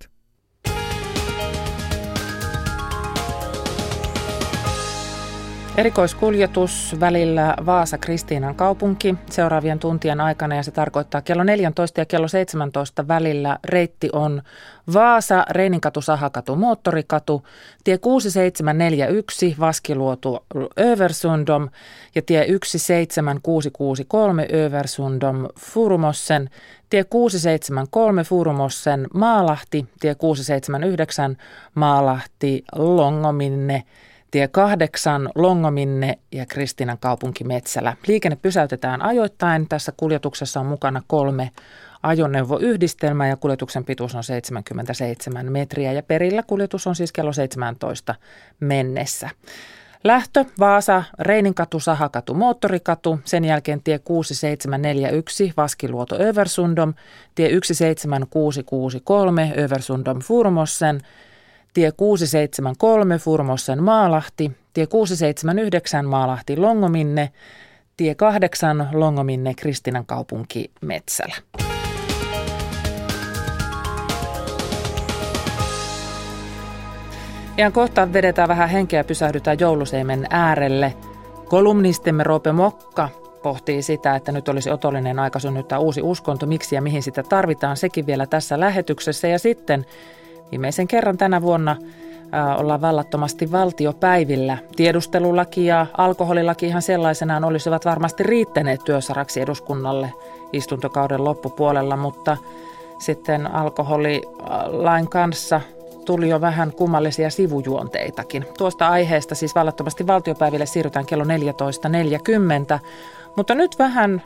[5.77, 13.07] Erikoiskuljetus välillä Vaasa-Kristiinan kaupunki seuraavien tuntien aikana ja se tarkoittaa kello 14 ja kello 17
[13.07, 13.59] välillä.
[13.63, 14.41] Reitti on
[14.93, 17.43] Vaasa, Reininkatu, Sahakatu, Moottorikatu,
[17.83, 20.45] tie 6741 Vaskiluotu
[20.79, 21.69] Översundom
[22.15, 26.49] ja tie 17663 Översundom Furumossen,
[26.89, 31.37] tie 673 Furumossen Maalahti, tie 679
[31.75, 33.83] Maalahti Longominne–
[34.31, 37.93] Tie 8, Longominne ja Kristinan kaupunki Metsälä.
[38.07, 39.69] Liikenne pysäytetään ajoittain.
[39.69, 41.51] Tässä kuljetuksessa on mukana kolme
[42.03, 48.15] ajoneuvoyhdistelmää ja kuljetuksen pituus on 77 metriä ja perillä kuljetus on siis kello 17
[48.59, 49.29] mennessä.
[50.03, 56.93] Lähtö Vaasa, Reininkatu, Sahakatu, Moottorikatu, sen jälkeen tie 6741 Vaskiluoto Översundom,
[57.35, 61.01] tie 17663 Översundom Furmossen–
[61.77, 67.29] tie 673 Furmossen Maalahti, tie 679 Maalahti Longominne,
[67.97, 71.35] tie 8 Longominne Kristinan kaupunki Metsälä.
[77.57, 80.93] Ja kohta vedetään vähän henkeä ja pysähdytään jouluseimen äärelle.
[81.49, 83.09] Kolumnistimme Roope Mokka
[83.43, 87.77] pohtii sitä, että nyt olisi otollinen aika synnyttää uusi uskonto, miksi ja mihin sitä tarvitaan,
[87.77, 89.27] sekin vielä tässä lähetyksessä.
[89.27, 89.85] Ja sitten
[90.51, 94.57] Viimeisen kerran tänä vuonna äh, ollaan vallattomasti valtiopäivillä.
[94.75, 100.13] Tiedustelulaki ja alkoholilaki ihan sellaisenaan olisivat varmasti riittäneet työsaraksi eduskunnalle
[100.53, 102.37] istuntokauden loppupuolella, mutta
[102.99, 105.61] sitten alkoholilain kanssa
[106.05, 108.45] tuli jo vähän kummallisia sivujuonteitakin.
[108.57, 112.79] Tuosta aiheesta siis vallattomasti valtiopäiville siirrytään kello 14.40,
[113.35, 114.21] mutta nyt vähän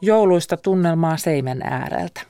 [0.00, 2.20] jouluista tunnelmaa seimen ääreltä.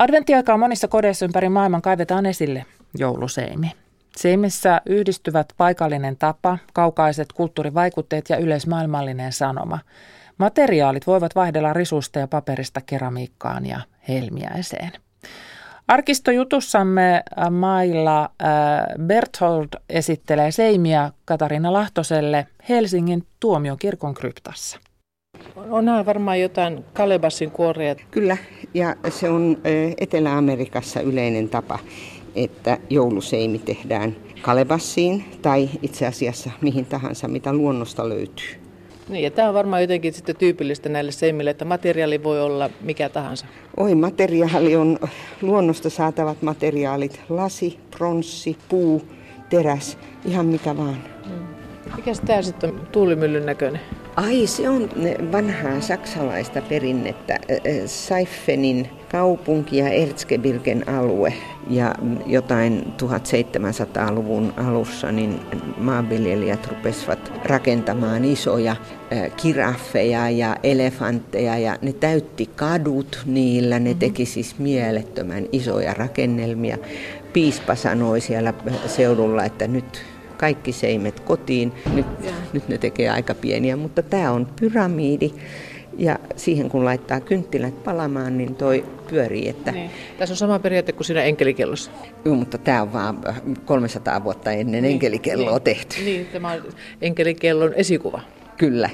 [0.00, 2.64] Adventtiaikaa monissa kodeissa ympäri maailman kaivetaan esille
[2.98, 3.72] jouluseimi.
[4.16, 9.78] Seimissä yhdistyvät paikallinen tapa, kaukaiset kulttuurivaikutteet ja yleismaailmallinen sanoma.
[10.38, 14.90] Materiaalit voivat vaihdella risusta ja paperista keramiikkaan ja helmiäiseen.
[15.88, 18.48] Arkistojutussamme äh, mailla äh,
[19.06, 24.78] Berthold esittelee seimiä Katarina Lahtoselle Helsingin tuomiokirkon kryptassa.
[25.56, 27.94] On nämä varmaan jotain kalebassin kuoria.
[28.10, 28.36] Kyllä,
[28.74, 29.56] ja se on
[29.98, 31.78] Etelä-Amerikassa yleinen tapa,
[32.34, 38.46] että jouluseimi tehdään kalebassiin tai itse asiassa mihin tahansa, mitä luonnosta löytyy.
[39.08, 43.08] Niin, ja tämä on varmaan jotenkin sitten tyypillistä näille seimille, että materiaali voi olla mikä
[43.08, 43.46] tahansa.
[43.76, 44.98] Oi, materiaali on
[45.42, 49.02] luonnosta saatavat materiaalit, lasi, pronssi, puu,
[49.48, 50.96] teräs, ihan mikä vaan.
[51.26, 51.59] Mm.
[51.96, 53.80] Mikä tämä sitten on tuulimyllyn näköinen?
[54.16, 54.88] Ai, se on
[55.32, 57.38] vanhaa saksalaista perinnettä.
[57.86, 61.32] Seifenin kaupunki ja Erzgebirgen alue.
[61.70, 61.94] Ja
[62.26, 65.40] jotain 1700-luvun alussa niin
[65.76, 68.76] maanviljelijät rupesivat rakentamaan isoja
[69.36, 73.78] kiraffeja ja elefantteja ja ne täytti kadut niillä.
[73.78, 76.78] Ne teki siis mielettömän isoja rakennelmia.
[77.32, 78.54] Piispa sanoi siellä
[78.86, 80.04] seudulla, että nyt
[80.40, 81.72] kaikki seimet kotiin.
[81.94, 82.06] Nyt,
[82.52, 85.30] nyt ne tekee aika pieniä, mutta tämä on pyramidi.
[85.98, 89.48] Ja siihen kun laittaa kynttilät palamaan, niin toi pyörii.
[89.48, 89.72] Että...
[89.72, 89.90] Niin.
[90.18, 91.90] Tässä on sama periaate kuin siinä enkelikellossa.
[92.24, 93.18] Joo, mutta tämä on vaan
[93.64, 94.92] 300 vuotta ennen niin.
[94.92, 95.62] enkelikelloa niin.
[95.62, 96.04] tehty.
[96.04, 96.62] Niin, tämä on
[97.02, 98.20] enkelikellon esikuva.
[98.56, 98.90] Kyllä.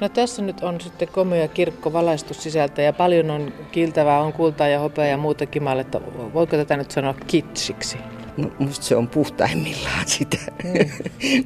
[0.00, 4.68] No tässä nyt on sitten komea kirkko valaistus sisältä ja paljon on kiiltävää, on kultaa
[4.68, 6.00] ja hopeaa ja muuta kimalletta.
[6.34, 7.98] Voiko tätä nyt sanoa kitsiksi?
[8.58, 10.72] Musta se on puhtaimmillaan sitä, mm.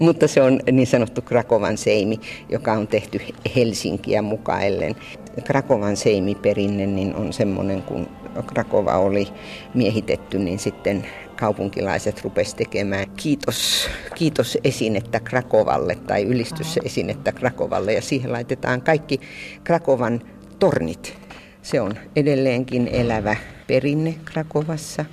[0.00, 3.20] mutta se on niin sanottu Krakovan seimi, joka on tehty
[3.56, 4.96] Helsinkiä mukaillen.
[5.44, 8.08] Krakovan seimiperinne niin on semmoinen, kun
[8.42, 9.28] Krakova oli
[9.74, 18.32] miehitetty, niin sitten kaupunkilaiset rupesivat tekemään kiitos, kiitos esinettä Krakovalle tai ylistysesinettä Krakovalle ja siihen
[18.32, 19.20] laitetaan kaikki
[19.64, 20.20] Krakovan
[20.58, 21.18] tornit.
[21.62, 25.04] Se on edelleenkin elävä perinne Krakovassa,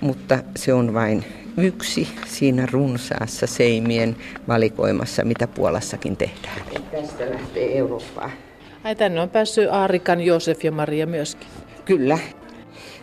[0.00, 1.24] mutta se on vain
[1.56, 4.16] yksi siinä runsaassa seimien
[4.48, 6.60] valikoimassa, mitä Puolassakin tehdään.
[6.90, 8.30] Tästä lähtee Eurooppaa.
[8.84, 11.48] Ai tänne on päässyt Aarikan Joosef ja Maria myöskin.
[11.84, 12.18] Kyllä.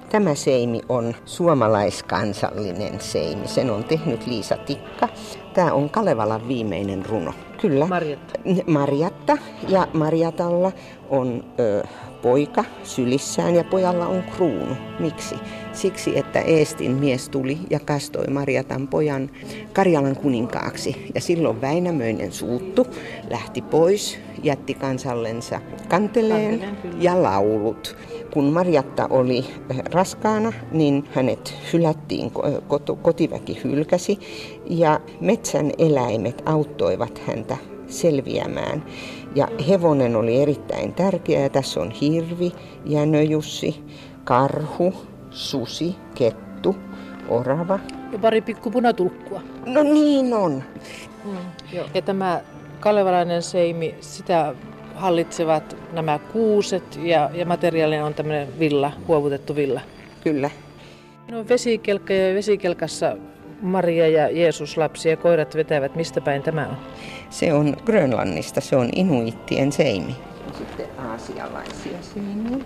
[0.09, 3.47] Tämä seimi on suomalaiskansallinen seimi.
[3.47, 5.09] Sen on tehnyt Liisa Tikka.
[5.53, 7.33] Tämä on Kalevalan viimeinen runo.
[7.61, 7.87] Kyllä.
[7.87, 8.39] Marjatta.
[8.67, 9.37] Marjatta.
[9.67, 10.71] Ja Marjatalla
[11.09, 11.83] on ö,
[12.21, 14.75] poika sylissään ja pojalla on kruunu.
[14.99, 15.35] Miksi?
[15.73, 19.29] Siksi, että Eestin mies tuli ja kastoi Marjatan pojan
[19.73, 21.11] Karjalan kuninkaaksi.
[21.15, 22.87] Ja silloin Väinämöinen suuttu,
[23.29, 27.95] lähti pois, jätti kansallensa kanteleen ja laulut.
[28.33, 29.45] Kun Marjatta oli
[29.93, 32.31] raskaana, niin hänet hylättiin,
[33.01, 34.19] kotiväki hylkäsi
[34.69, 38.83] ja metsän eläimet auttoivat häntä selviämään.
[39.37, 42.51] Ja hevonen oli erittäin tärkeä ja tässä on hirvi,
[42.85, 43.83] jänöjussi,
[44.23, 44.93] karhu,
[45.29, 46.75] susi, kettu,
[47.29, 47.79] orava.
[48.11, 49.41] Ja pari pikku punatulkkua.
[49.65, 50.63] No niin on.
[51.25, 51.37] Mm,
[51.73, 51.85] joo.
[51.93, 52.41] Ja tämä
[52.79, 54.55] kalevalainen seimi, sitä
[54.95, 59.81] hallitsevat nämä kuuset ja, ja materiaalinen on tämmöinen villa, huovutettu villa.
[60.23, 60.49] Kyllä.
[61.31, 63.17] No vesikelkka ja vesikelkassa
[63.61, 65.95] Maria ja Jeesus lapsi ja koirat vetävät.
[65.95, 66.77] Mistä päin tämä on?
[67.29, 70.15] Se on Grönlannista, se on inuittien seimi.
[70.57, 72.57] Sitten aasialaisia seimiä.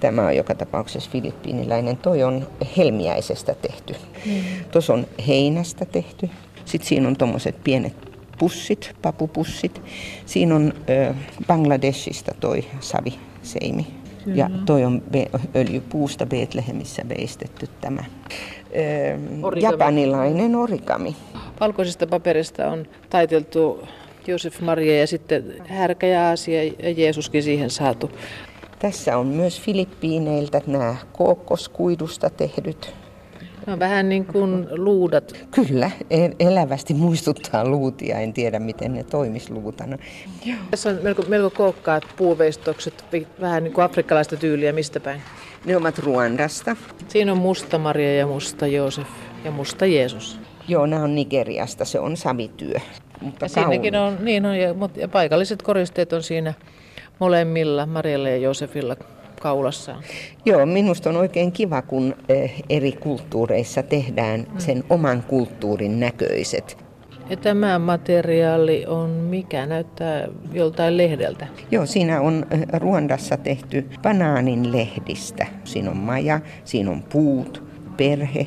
[0.00, 1.96] Tämä on joka tapauksessa filippiiniläinen.
[1.96, 3.94] Toi on helmiäisestä tehty.
[4.26, 4.32] Mm.
[4.70, 6.30] Tuossa on heinästä tehty.
[6.64, 7.94] Sitten siinä on tuommoiset pienet
[8.38, 9.82] pussit, papupussit.
[10.26, 11.14] Siinä on ö,
[11.46, 13.86] Bangladeshista toi saviseimi.
[14.24, 14.36] Kyllä.
[14.36, 15.02] Ja toi on
[15.56, 18.04] öljypuusta Betlehemissä veistetty tämä
[19.42, 19.72] origami.
[19.72, 21.16] japanilainen origami.
[21.60, 23.88] Valkoisesta paperista on taiteltu
[24.26, 28.10] Josef Maria ja sitten härkä ja Aasia ja Jeesuskin siihen saatu.
[28.78, 32.94] Tässä on myös Filippiineiltä nämä kookkoskuidusta tehdyt
[33.68, 35.32] ne on vähän niin kuin luudat.
[35.50, 35.90] Kyllä,
[36.40, 38.18] elävästi muistuttaa luutia.
[38.18, 39.98] En tiedä, miten ne toimis luutana.
[40.44, 40.58] Joo.
[40.70, 43.04] Tässä on melko, melko kookkaat puuveistokset,
[43.40, 44.72] vähän niin kuin afrikkalaista tyyliä.
[44.72, 45.22] Mistä päin?
[45.68, 46.76] Ne ovat Ruandasta.
[47.08, 49.08] Siinä on musta Maria ja musta Joosef
[49.44, 50.40] ja musta Jeesus.
[50.68, 52.74] Joo, nämä on Nigeriasta, se on savityö.
[53.20, 56.54] Mutta ja siinäkin on, niin on, ja, ja paikalliset koristeet on siinä
[57.18, 58.96] molemmilla, Marialla ja Joosefilla
[59.40, 60.02] kaulassaan.
[60.44, 64.58] Joo, minusta on oikein kiva, kun eh, eri kulttuureissa tehdään mm.
[64.58, 66.87] sen oman kulttuurin näköiset.
[67.30, 69.66] Ja tämä materiaali on mikä?
[69.66, 71.46] Näyttää joltain lehdeltä.
[71.70, 75.46] Joo, siinä on eh, Ruandassa tehty banaanin lehdistä.
[75.64, 77.62] Siinä on maja, siinä on puut,
[77.96, 78.46] perhe.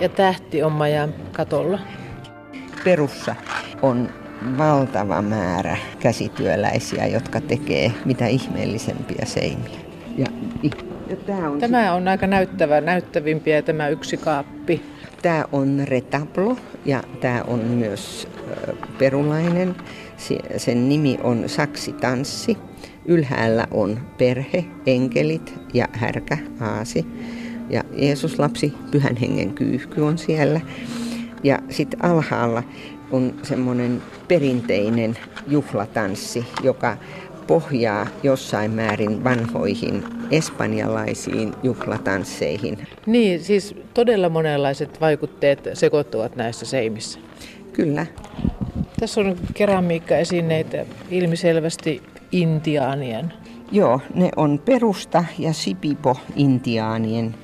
[0.00, 1.78] Ja tähti on majan katolla.
[2.84, 3.34] Perussa
[3.82, 4.08] on
[4.58, 9.78] valtava määrä käsityöläisiä, jotka tekee mitä ihmeellisempiä seimiä.
[10.18, 10.26] Ja,
[11.08, 14.82] ja tämä on, tämä on aika näyttävä, näyttävimpiä tämä yksi kaappi.
[15.22, 18.28] Tämä on retablo ja tämä on myös
[18.98, 19.76] perulainen.
[20.56, 22.58] Sen nimi on Saksitanssi.
[23.06, 27.06] Ylhäällä on perhe, enkelit ja härkä, aasi.
[27.70, 30.60] Ja Jeesus lapsi, pyhän hengen kyyhky on siellä.
[31.42, 32.62] Ja sitten alhaalla
[33.10, 36.96] on semmoinen perinteinen juhlatanssi, joka
[37.52, 42.78] pohjaa jossain määrin vanhoihin espanjalaisiin juhlatansseihin.
[43.06, 47.18] Niin, siis todella monenlaiset vaikutteet sekoittuvat näissä seimissä.
[47.72, 48.06] Kyllä.
[49.00, 53.32] Tässä on keramiikkaesineitä ilmiselvästi intiaanien.
[53.72, 57.34] Joo, ne on perusta ja sipipo-intiaanien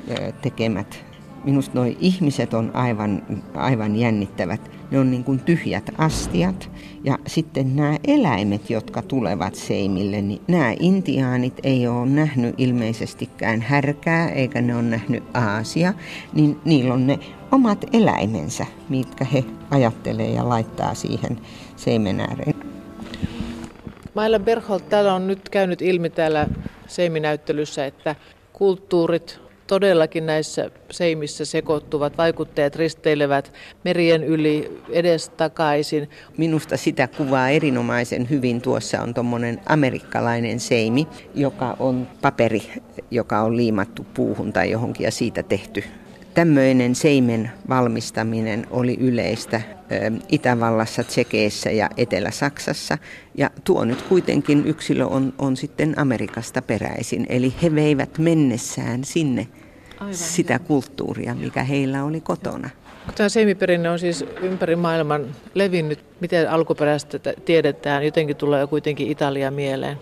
[0.42, 1.04] tekemät.
[1.44, 3.22] Minusta nuo ihmiset on aivan,
[3.54, 4.70] aivan jännittävät.
[4.90, 6.70] Ne on niin kuin tyhjät astiat.
[7.04, 14.30] Ja sitten nämä eläimet, jotka tulevat seimille, niin nämä intiaanit ei ole nähnyt ilmeisestikään härkää,
[14.30, 15.94] eikä ne ole nähnyt aasia,
[16.32, 17.18] niin niillä on ne
[17.52, 21.38] omat eläimensä, mitkä he ajattelee ja laittaa siihen
[21.76, 22.54] seimen ääreen.
[24.14, 26.46] Mailla Berholt, täällä on nyt käynyt ilmi täällä
[26.86, 28.14] seiminäyttelyssä, että
[28.52, 33.52] kulttuurit todellakin näissä seimissä sekoittuvat, vaikutteet risteilevät
[33.84, 36.10] merien yli edestakaisin.
[36.36, 38.62] Minusta sitä kuvaa erinomaisen hyvin.
[38.62, 42.62] Tuossa on tuommoinen amerikkalainen seimi, joka on paperi,
[43.10, 45.84] joka on liimattu puuhun tai johonkin ja siitä tehty
[46.38, 49.60] Tämmöinen seimen valmistaminen oli yleistä
[50.28, 52.98] Itävallassa, Tsekeissä ja Etelä-Saksassa.
[53.34, 57.26] Ja tuo nyt kuitenkin yksilö on, on sitten Amerikasta peräisin.
[57.28, 59.48] Eli he veivät mennessään sinne
[60.00, 60.14] Aivan.
[60.14, 62.70] sitä kulttuuria, mikä heillä oli kotona.
[63.14, 66.04] Tämä seimiperinne on siis ympäri maailman levinnyt.
[66.20, 68.04] Miten alkuperäistä tiedetään?
[68.04, 69.98] Jotenkin tulee kuitenkin Italia mieleen.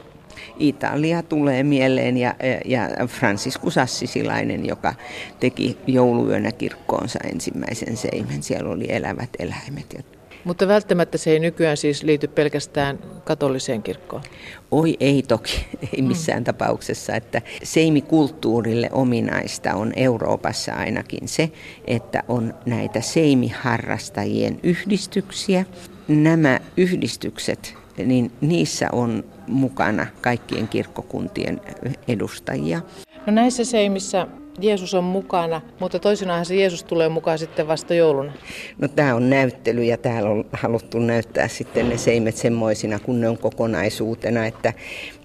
[0.59, 4.95] Italia tulee mieleen ja, ja Franciscus Assisilainen, joka
[5.41, 8.43] teki jouluyönä kirkkoonsa ensimmäisen seimen.
[8.43, 10.17] Siellä oli elävät eläimet.
[10.47, 14.23] Mutta välttämättä se ei nykyään siis liity pelkästään katoliseen kirkkoon.
[14.71, 16.45] Oi ei toki, ei missään mm.
[16.45, 17.15] tapauksessa.
[17.15, 21.51] Että seimikulttuurille ominaista on Euroopassa ainakin se,
[21.87, 25.65] että on näitä seimiharrastajien yhdistyksiä.
[26.09, 31.61] Nämä yhdistykset, niin niissä on mukana kaikkien kirkkokuntien
[32.09, 32.81] edustajia.
[33.27, 34.27] No näissä seimissä
[34.61, 38.33] Jeesus on mukana, mutta toisinaan se Jeesus tulee mukaan sitten vasta jouluna.
[38.79, 43.29] No tämä on näyttely ja täällä on haluttu näyttää sitten ne seimet semmoisina, kun ne
[43.29, 44.73] on kokonaisuutena, että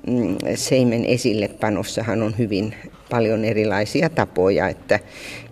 [0.07, 2.75] mm, seimen esillepanossahan on hyvin
[3.09, 4.99] paljon erilaisia tapoja, että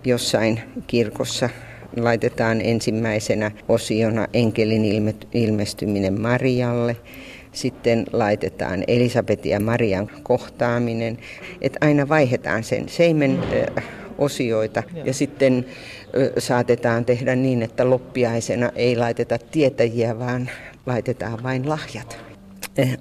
[0.05, 1.49] jossain kirkossa
[1.97, 6.97] laitetaan ensimmäisenä osiona enkelin ilmestyminen Marialle–
[7.51, 11.17] sitten laitetaan Elisabetin ja Marian kohtaaminen,
[11.61, 13.39] että aina vaihdetaan sen seimen
[14.17, 15.65] osioita ja sitten
[16.37, 20.49] saatetaan tehdä niin, että loppiaisena ei laiteta tietäjiä, vaan
[20.85, 22.17] laitetaan vain lahjat.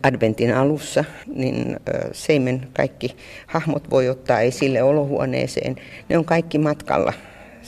[0.03, 1.77] Adventin alussa, niin
[2.13, 5.77] seimen kaikki hahmot voi ottaa esille olohuoneeseen.
[6.09, 7.13] Ne on kaikki matkalla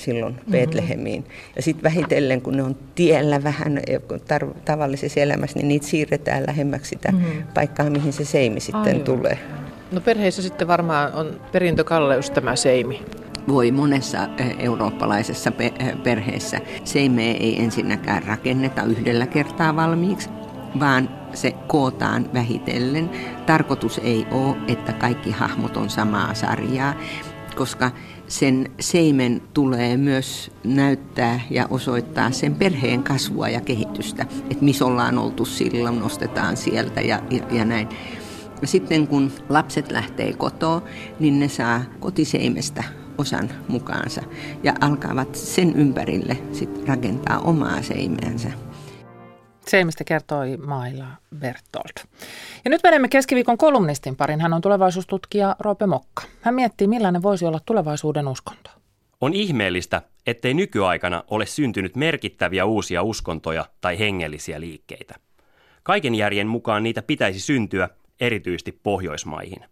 [0.01, 0.53] silloin mm-hmm.
[0.53, 1.25] Betlehemiin.
[1.57, 3.81] Ja sitten vähitellen, kun ne on tiellä vähän
[4.13, 7.43] tar- tavallisessa elämässä, niin niitä siirretään lähemmäksi sitä mm-hmm.
[7.55, 9.01] paikkaa, mihin se seimi sitten Aivan.
[9.01, 9.39] tulee.
[9.93, 13.03] No perheissä sitten varmaan on perintökalleus tämä seimi.
[13.49, 20.29] Voi monessa eh, eurooppalaisessa eh, perheessä seimeä ei ensinnäkään rakenneta yhdellä kertaa valmiiksi,
[20.81, 23.11] vaan se kootaan vähitellen.
[23.47, 26.95] Tarkoitus ei ole, että kaikki hahmot on samaa sarjaa,
[27.57, 27.91] koska
[28.31, 34.27] sen seimen tulee myös näyttää ja osoittaa sen perheen kasvua ja kehitystä.
[34.51, 37.89] Että missä ollaan oltu silloin, nostetaan sieltä ja, ja, näin.
[38.65, 40.83] Sitten kun lapset lähtee kotoa,
[41.21, 42.85] niin ne saa kotiseimestä
[43.19, 44.23] osan mukaansa
[44.63, 48.51] ja alkavat sen ympärille sit rakentaa omaa seimeänsä.
[49.67, 51.07] Se, mistä kertoi Maila
[51.39, 52.09] Bertolt.
[52.65, 54.41] Ja nyt menemme keskiviikon kolumnistin parin.
[54.41, 56.23] Hän on tulevaisuustutkija Roope Mokka.
[56.41, 58.71] Hän miettii, millainen voisi olla tulevaisuuden uskonto.
[59.21, 65.15] On ihmeellistä, ettei nykyaikana ole syntynyt merkittäviä uusia uskontoja tai hengellisiä liikkeitä.
[65.83, 67.89] Kaiken järjen mukaan niitä pitäisi syntyä
[68.21, 69.65] erityisesti Pohjoismaihin.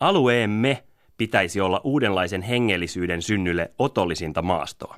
[0.00, 0.84] Alueemme
[1.18, 4.96] pitäisi olla uudenlaisen hengellisyyden synnylle otollisinta maastoa.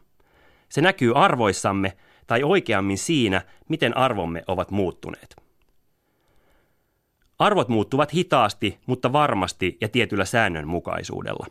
[0.68, 1.92] Se näkyy arvoissamme
[2.26, 5.36] tai oikeammin siinä, miten arvomme ovat muuttuneet.
[7.38, 11.46] Arvot muuttuvat hitaasti, mutta varmasti ja tietyllä säännönmukaisuudella.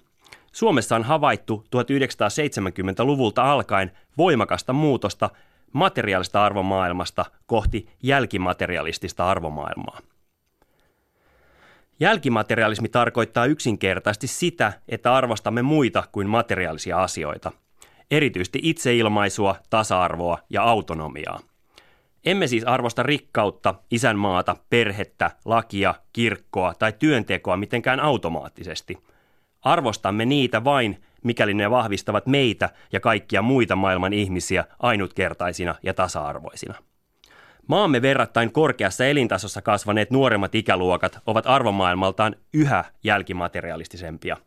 [0.51, 5.29] Suomessa on havaittu 1970-luvulta alkaen voimakasta muutosta
[5.73, 9.99] materiaalista arvomaailmasta kohti jälkimaterialistista arvomaailmaa.
[11.99, 17.51] Jälkimaterialismi tarkoittaa yksinkertaisesti sitä, että arvostamme muita kuin materiaalisia asioita–
[18.11, 21.39] erityisesti itseilmaisua, tasa-arvoa ja autonomiaa.
[22.25, 28.97] Emme siis arvosta rikkautta, isänmaata, perhettä, lakia, kirkkoa tai työntekoa mitenkään automaattisesti.
[29.61, 36.75] Arvostamme niitä vain, mikäli ne vahvistavat meitä ja kaikkia muita maailman ihmisiä ainutkertaisina ja tasa-arvoisina.
[37.67, 44.37] Maamme verrattain korkeassa elintasossa kasvaneet nuoremmat ikäluokat ovat arvomaailmaltaan yhä jälkimaterialistisempia.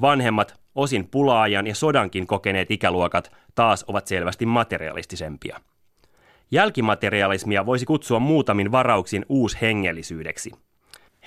[0.00, 5.60] Vanhemmat, osin pulaajan ja sodankin kokeneet ikäluokat taas ovat selvästi materialistisempia.
[6.50, 10.52] Jälkimaterialismia voisi kutsua muutamin varauksin uushengellisyydeksi.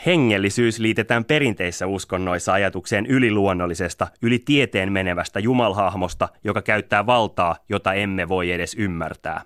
[0.06, 8.30] Hengellisyys liitetään perinteissä uskonnoissa ajatukseen yliluonnollisesta, yli tieteen menevästä jumalhahmosta, joka käyttää valtaa, jota emme
[8.30, 9.41] voi edes ymmärtää.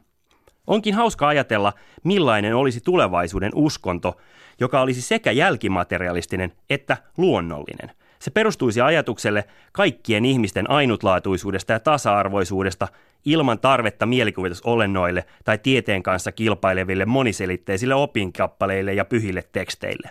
[0.68, 1.74] Onkin hauska ajatella,
[2.04, 4.18] millainen olisi tulevaisuuden uskonto,
[4.60, 7.92] joka olisi sekä jälkimaterialistinen että luonnollinen.
[8.24, 12.88] Se perustuisi ajatukselle kaikkien ihmisten ainutlaatuisuudesta ja tasa-arvoisuudesta
[13.26, 20.10] ilman tarvetta mielikuvitusolennoille tai tieteen kanssa kilpaileville moniselitteisille opinkappaleille ja pyhille teksteille.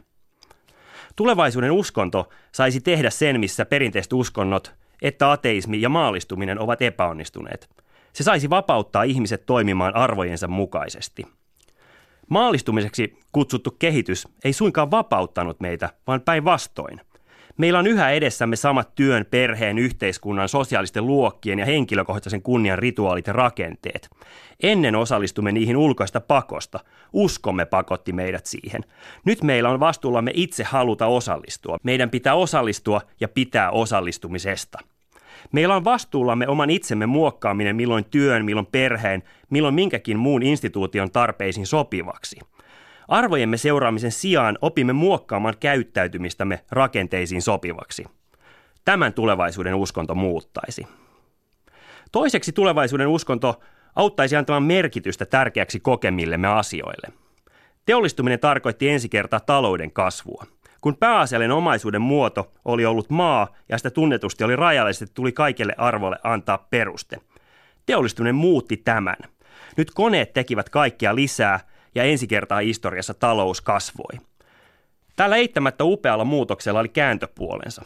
[1.16, 7.68] Tulevaisuuden uskonto saisi tehdä sen, missä perinteiset uskonnot, että ateismi ja maalistuminen ovat epäonnistuneet–
[8.12, 11.26] se saisi vapauttaa ihmiset toimimaan arvojensa mukaisesti.
[12.30, 17.00] Maalistumiseksi kutsuttu kehitys ei suinkaan vapauttanut meitä, vaan päinvastoin.
[17.56, 23.32] Meillä on yhä edessämme samat työn, perheen, yhteiskunnan, sosiaalisten luokkien ja henkilökohtaisen kunnian rituaalit ja
[23.32, 24.10] rakenteet.
[24.62, 26.80] Ennen osallistumme niihin ulkoista pakosta.
[27.12, 28.84] Uskomme pakotti meidät siihen.
[29.24, 31.78] Nyt meillä on vastuullamme itse haluta osallistua.
[31.82, 34.78] Meidän pitää osallistua ja pitää osallistumisesta–
[35.52, 41.66] Meillä on vastuullamme oman itsemme muokkaaminen milloin työn, milloin perheen, milloin minkäkin muun instituution tarpeisiin
[41.66, 42.40] sopivaksi.
[43.12, 48.04] Arvojemme seuraamisen sijaan opimme muokkaamaan käyttäytymistämme rakenteisiin sopivaksi.
[48.84, 50.86] Tämän tulevaisuuden uskonto muuttaisi.
[52.12, 53.60] Toiseksi tulevaisuuden uskonto
[53.96, 57.08] auttaisi antamaan merkitystä tärkeäksi kokemillemme asioille.
[57.86, 60.46] Teollistuminen tarkoitti ensi kertaa talouden kasvua–
[60.80, 66.16] kun pääasiallinen omaisuuden muoto oli ollut maa ja sitä tunnetusti oli rajallisesti, tuli kaikille arvolle
[66.22, 67.16] antaa peruste.
[67.86, 69.16] Teollistuminen muutti tämän.
[69.76, 71.60] Nyt koneet tekivät kaikkea lisää
[71.94, 74.20] ja ensi kertaa historiassa talous kasvoi.
[75.16, 77.82] Tällä eittämättä upealla muutoksella oli kääntöpuolensa.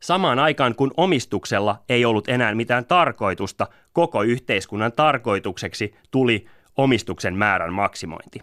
[0.00, 6.46] Samaan aikaan kun omistuksella ei ollut enää mitään tarkoitusta, koko yhteiskunnan tarkoitukseksi tuli
[6.76, 8.42] omistuksen määrän maksimointi.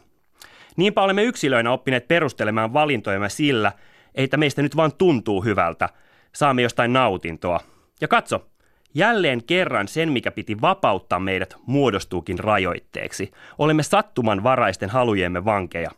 [0.77, 3.71] Niinpä olemme yksilöinä oppineet perustelemaan valintojamme sillä,
[4.15, 5.89] että meistä nyt vaan tuntuu hyvältä,
[6.35, 7.59] saamme jostain nautintoa.
[8.01, 8.45] Ja katso,
[8.93, 13.31] jälleen kerran sen, mikä piti vapauttaa meidät, muodostuukin rajoitteeksi.
[13.57, 15.91] Olemme sattumanvaraisten halujemme vankeja.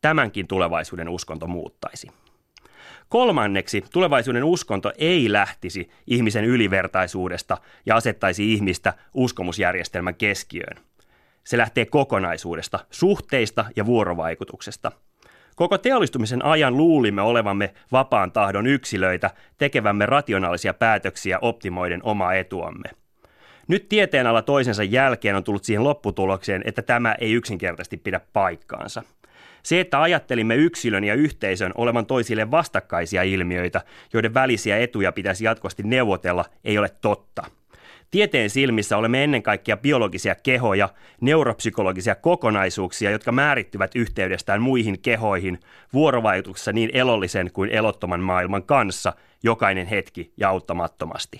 [0.00, 2.08] Tämänkin tulevaisuuden uskonto muuttaisi.
[3.08, 10.76] Kolmanneksi, tulevaisuuden uskonto ei lähtisi ihmisen ylivertaisuudesta ja asettaisi ihmistä uskomusjärjestelmän keskiöön.
[11.44, 14.92] Se lähtee kokonaisuudesta, suhteista ja vuorovaikutuksesta–
[15.58, 22.90] Koko teollistumisen ajan luulimme olevamme vapaan tahdon yksilöitä, tekevämme rationaalisia päätöksiä optimoiden omaa etuamme.
[23.68, 29.02] Nyt tieteenala toisensa jälkeen on tullut siihen lopputulokseen, että tämä ei yksinkertaisesti pidä paikkaansa.
[29.62, 33.80] Se, että ajattelimme yksilön ja yhteisön olevan toisille vastakkaisia ilmiöitä,
[34.12, 37.44] joiden välisiä etuja pitäisi jatkuvasti neuvotella, ei ole totta–
[38.10, 40.88] Tieteen silmissä olemme ennen kaikkea biologisia kehoja,
[41.20, 45.60] neuropsykologisia kokonaisuuksia, jotka määrittyvät yhteydestään muihin kehoihin
[45.92, 51.38] vuorovaikutuksessa niin elollisen kuin elottoman maailman kanssa jokainen hetki ja auttamattomasti.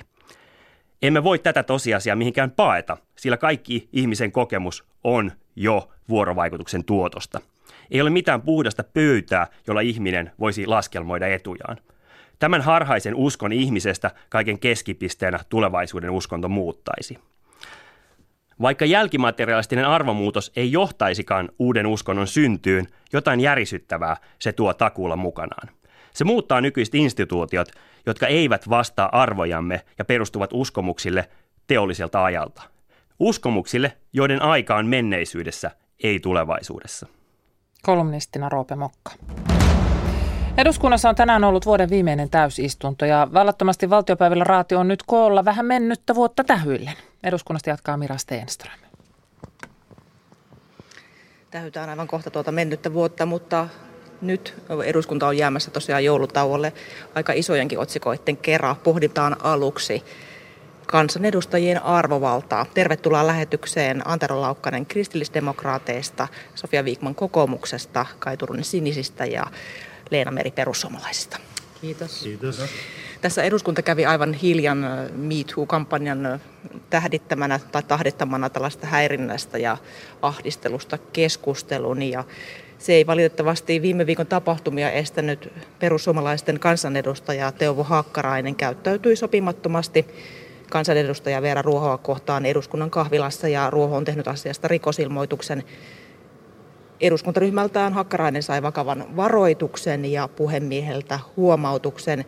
[1.02, 7.40] Emme voi tätä tosiasiaa mihinkään paeta, sillä kaikki ihmisen kokemus on jo vuorovaikutuksen tuotosta.
[7.90, 11.76] Ei ole mitään puhdasta pöytää, jolla ihminen voisi laskelmoida etujaan.
[12.38, 17.18] Tämän harhaisen uskon ihmisestä kaiken keskipisteenä tulevaisuuden uskonto muuttaisi.
[18.62, 25.68] Vaikka jälkimateriaalistinen arvomuutos ei johtaisikaan uuden uskonnon syntyyn, jotain järisyttävää se tuo takuulla mukanaan.
[26.14, 27.68] Se muuttaa nykyiset instituutiot,
[28.06, 31.28] jotka eivät vastaa arvojamme ja perustuvat uskomuksille
[31.66, 32.62] teolliselta ajalta.
[33.18, 35.70] Uskomuksille, joiden aika on menneisyydessä,
[36.02, 37.06] ei tulevaisuudessa.
[37.82, 39.12] Kolumnistina Roope Mokka.
[40.58, 45.66] Eduskunnassa on tänään ollut vuoden viimeinen täysistunto ja vallattomasti valtiopäivillä raati on nyt koolla vähän
[45.66, 46.94] mennyttä vuotta tähyillen.
[47.22, 48.78] Eduskunnasta jatkaa Mira Steenström.
[51.50, 53.68] Tähytään aivan kohta tuota mennyttä vuotta, mutta
[54.20, 54.54] nyt
[54.84, 56.72] eduskunta on jäämässä tosiaan joulutauolle
[57.14, 58.76] aika isojenkin otsikoiden kerran.
[58.76, 60.04] Pohditaan aluksi
[60.86, 62.66] kansanedustajien arvovaltaa.
[62.74, 69.46] Tervetuloa lähetykseen Antero Laukkanen kristillisdemokraateista, Sofia Viikman kokoomuksesta, Kai Turunen sinisistä ja
[70.10, 71.38] Leena Meri perussuomalaisista.
[71.80, 72.20] Kiitos.
[72.22, 72.62] Kiitos.
[73.20, 74.78] Tässä eduskunta kävi aivan hiljan
[75.12, 76.40] Me Too-kampanjan
[76.90, 79.76] tähdittämänä tai tahdittamana tällaista häirinnästä ja
[80.22, 82.02] ahdistelusta keskustelun.
[82.02, 82.24] Ja
[82.78, 90.06] se ei valitettavasti viime viikon tapahtumia estänyt perussuomalaisten kansanedustaja Teuvo Haakkarainen käyttäytyi sopimattomasti
[90.70, 95.64] kansanedustaja Veera Ruohoa kohtaan eduskunnan kahvilassa ja Ruoho on tehnyt asiasta rikosilmoituksen.
[97.00, 102.24] Eduskuntaryhmältään Hakkarainen sai vakavan varoituksen ja puhemieheltä huomautuksen.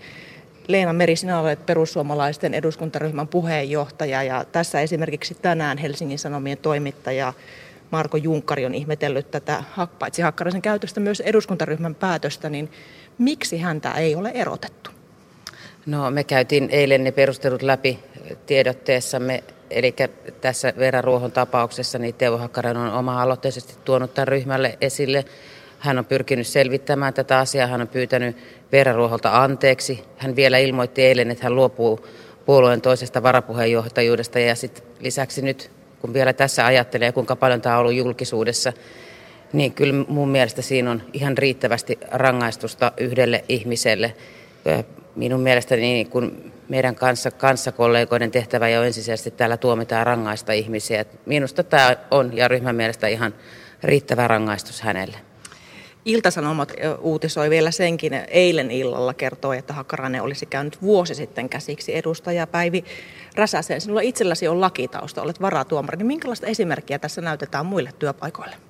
[0.68, 7.32] Leena Meri, sinä olet perussuomalaisten eduskuntaryhmän puheenjohtaja ja tässä esimerkiksi tänään Helsingin Sanomien toimittaja
[7.90, 9.64] Marko Junkkari on ihmetellyt tätä
[9.98, 12.70] paitsi Hakkaraisen käytöstä myös eduskuntaryhmän päätöstä, niin
[13.18, 14.90] miksi häntä ei ole erotettu?
[15.86, 17.98] No me käytiin eilen ne perustelut läpi
[18.46, 19.94] tiedotteessamme, eli
[20.40, 25.24] tässä Veera Ruohon tapauksessa niin Teuvo Hakkarainen on oma-aloitteisesti tuonut tämän ryhmälle esille.
[25.78, 28.36] Hän on pyrkinyt selvittämään tätä asiaa, hän on pyytänyt
[28.72, 30.04] Veera Ruoholta anteeksi.
[30.16, 32.06] Hän vielä ilmoitti eilen, että hän luopuu
[32.46, 37.80] puolueen toisesta varapuheenjohtajuudesta ja sitten lisäksi nyt, kun vielä tässä ajattelee, kuinka paljon tämä on
[37.80, 38.72] ollut julkisuudessa,
[39.52, 44.14] niin kyllä mun mielestä siinä on ihan riittävästi rangaistusta yhdelle ihmiselle
[45.16, 51.04] minun mielestäni niin kun meidän kanssa, kanssakollegoiden tehtävä jo ensisijaisesti täällä tuomitaan rangaista ihmisiä.
[51.26, 53.34] Minusta tämä on ja ryhmän mielestä ihan
[53.82, 55.16] riittävä rangaistus hänelle.
[56.04, 62.46] Iltasanomat uutisoi vielä senkin eilen illalla kertoi, että Hakkarainen olisi käynyt vuosi sitten käsiksi edustaja
[62.46, 62.84] Päivi
[63.34, 63.80] Räsäseen.
[63.80, 65.96] Sinulla itselläsi on lakitausta, olet varatuomari.
[65.96, 68.69] Niin minkälaista esimerkkiä tässä näytetään muille työpaikoille?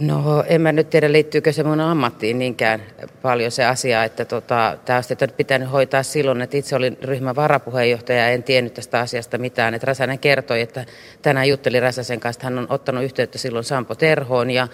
[0.00, 2.82] No en mä nyt tiedä, liittyykö se mun ammattiin niinkään
[3.22, 8.18] paljon se asia, että tota, tämä olisi pitänyt hoitaa silloin, että itse olin ryhmän varapuheenjohtaja
[8.18, 9.74] ja en tiennyt tästä asiasta mitään.
[9.74, 10.84] Että Räsänen kertoi, että
[11.22, 14.68] tänään jutteli Räsäsen kanssa, että hän on ottanut yhteyttä silloin Sampo Terhoon ja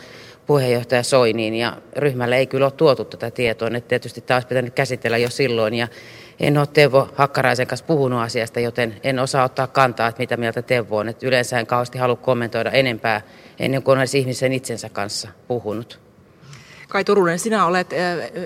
[0.46, 3.68] puheenjohtaja Soiniin ja ryhmälle ei kyllä ole tuotu tätä tietoa.
[3.68, 5.88] Että tietysti tämä olisi pitänyt käsitellä jo silloin ja
[6.40, 10.62] en ole Teuvo Hakkaraisen kanssa puhunut asiasta, joten en osaa ottaa kantaa, että mitä mieltä
[10.62, 11.08] Teuvo on.
[11.08, 13.20] Että yleensä en kauheasti halua kommentoida enempää
[13.59, 16.00] ennen kuin olisi ihmisen itsensä kanssa puhunut.
[16.88, 17.90] Kai Turunen, sinä olet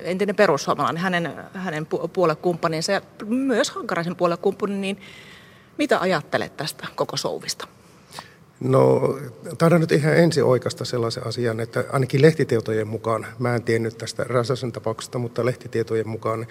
[0.05, 4.99] entinen perussuomalainen, hänen, hänen puolekumppaninsa ja myös Hankaraisen puolekumppanin, niin
[5.79, 7.69] mitä ajattelet tästä koko souvista?
[8.61, 9.19] No,
[9.59, 14.25] taidan nyt ihan ensi oikeasta sellaisen asian, että ainakin lehtitietojen mukaan, mä en tiennyt tästä
[14.25, 16.47] Rasasen tapauksesta, mutta lehtitietojen mukaan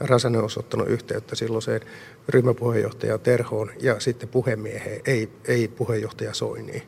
[0.00, 1.80] Rasanen on ottanut yhteyttä silloiseen
[2.28, 6.82] ryhmäpuheenjohtaja Terhoon ja sitten puhemieheen, ei, ei puheenjohtaja Soiniin.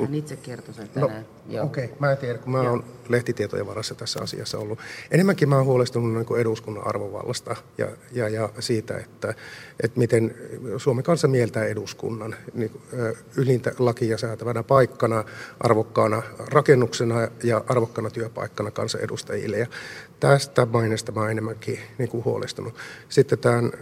[0.00, 1.26] Hän itse kertoi sen no, tänään.
[1.46, 1.96] No, Okei, okay.
[1.98, 4.78] mä en tiedä, kun mä oon lehtitietojen varassa tässä asiassa ollut.
[5.10, 9.34] Enemmänkin mä oon huolestunut niin eduskunnan arvovallasta ja, ja, ja siitä, että,
[9.82, 10.34] että miten
[10.76, 12.80] Suomen kanssa mieltää eduskunnan niin,
[13.36, 15.24] ylintä lakia säätävänä paikkana,
[15.60, 19.58] arvokkaana rakennuksena ja arvokkaana työpaikkana kansanedustajille.
[19.58, 19.66] Ja
[20.20, 22.74] tästä mainesta mä oon enemmänkin niin kuin huolestunut.
[23.08, 23.72] Sitten tämän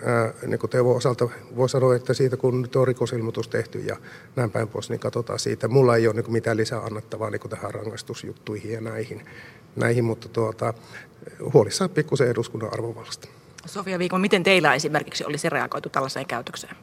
[0.46, 3.96] niin kuin Teuvo osalta voi sanoa, että siitä kun nyt on rikosilmoitus tehty ja
[4.36, 5.68] näin päin pois, niin katsotaan siitä.
[5.68, 9.24] Mulla ei ole niin mitään lisää annettavaa niin tähän rangaistusjuttuihin ja näihin,
[9.76, 10.74] näihin mutta tuota,
[11.52, 13.28] huolissaan pikkusen eduskunnan arvovallasta.
[13.66, 16.76] Sofia Viikon, miten teillä esimerkiksi olisi reagoitu tällaiseen käytökseen?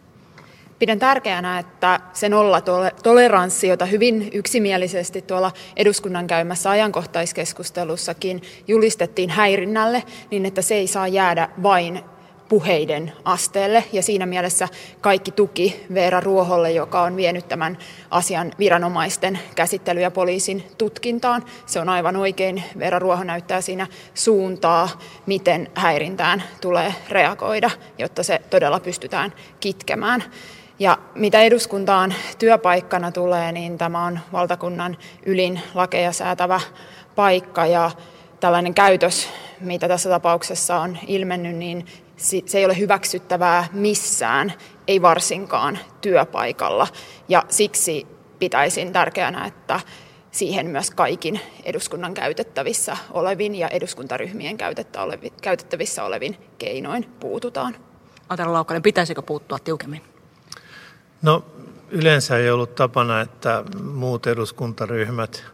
[0.83, 10.45] Pidän tärkeänä, että se nollatoleranssi, jota hyvin yksimielisesti tuolla eduskunnan käymässä ajankohtaiskeskustelussakin julistettiin häirinnälle, niin
[10.45, 11.99] että se ei saa jäädä vain
[12.49, 13.83] puheiden asteelle.
[13.93, 14.67] Ja siinä mielessä
[15.01, 17.77] kaikki tuki Veera Ruoholle, joka on vienyt tämän
[18.09, 21.43] asian viranomaisten käsittely- ja poliisin tutkintaan.
[21.65, 22.63] Se on aivan oikein.
[22.79, 24.89] Veera Ruoho näyttää siinä suuntaa,
[25.25, 30.23] miten häirintään tulee reagoida, jotta se todella pystytään kitkemään.
[30.79, 36.61] Ja mitä eduskuntaan työpaikkana tulee, niin tämä on valtakunnan ylin lakeja säätävä
[37.15, 37.91] paikka ja
[38.39, 41.85] tällainen käytös, mitä tässä tapauksessa on ilmennyt, niin
[42.45, 44.53] se ei ole hyväksyttävää missään,
[44.87, 46.87] ei varsinkaan työpaikalla.
[47.29, 48.07] Ja siksi
[48.39, 49.79] pitäisin tärkeänä, että
[50.31, 54.57] siihen myös kaikin eduskunnan käytettävissä olevin ja eduskuntaryhmien
[55.41, 57.75] käytettävissä olevin keinoin puututaan.
[58.29, 60.12] Antero Laukkanen, pitäisikö puuttua tiukemmin?
[61.23, 61.45] No
[61.89, 65.45] yleensä ei ollut tapana, että muut eduskuntaryhmät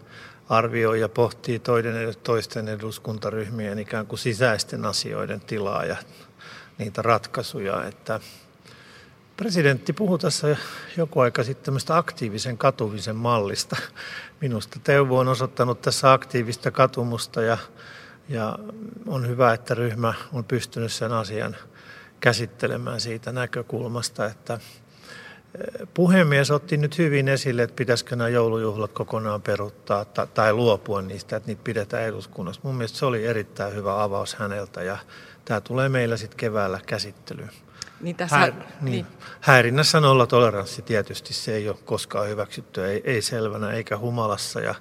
[0.50, 5.96] arvioi ja pohtii toiden, toisten eduskuntaryhmien ikään kuin sisäisten asioiden tilaa ja
[6.78, 7.84] niitä ratkaisuja.
[7.84, 8.20] Että
[9.38, 10.58] presidentti puhui tässä
[10.98, 13.76] joku aika sitten aktiivisen katumisen mallista.
[14.42, 17.58] Minusta Teuvo on osoittanut tässä aktiivista katumusta ja,
[18.30, 18.60] ja
[19.08, 21.56] on hyvä, että ryhmä on pystynyt sen asian
[22.20, 24.60] käsittelemään siitä näkökulmasta, että
[25.94, 31.48] Puhemies otti nyt hyvin esille, että pitäisikö nämä joulujuhlat kokonaan peruttaa tai luopua niistä, että
[31.48, 32.62] niitä pidetään eduskunnassa.
[32.64, 34.98] Mun mielestä se oli erittäin hyvä avaus häneltä ja
[35.50, 37.50] Tämä tulee meillä sitten keväällä käsittelyyn.
[38.02, 38.66] Niin tässä, Häir, niin.
[38.82, 39.06] Niin.
[39.40, 44.60] Häirinnässä nollatoleranssi tietysti, se ei ole koskaan hyväksytty, ei, ei selvänä eikä humalassa.
[44.60, 44.76] Ja,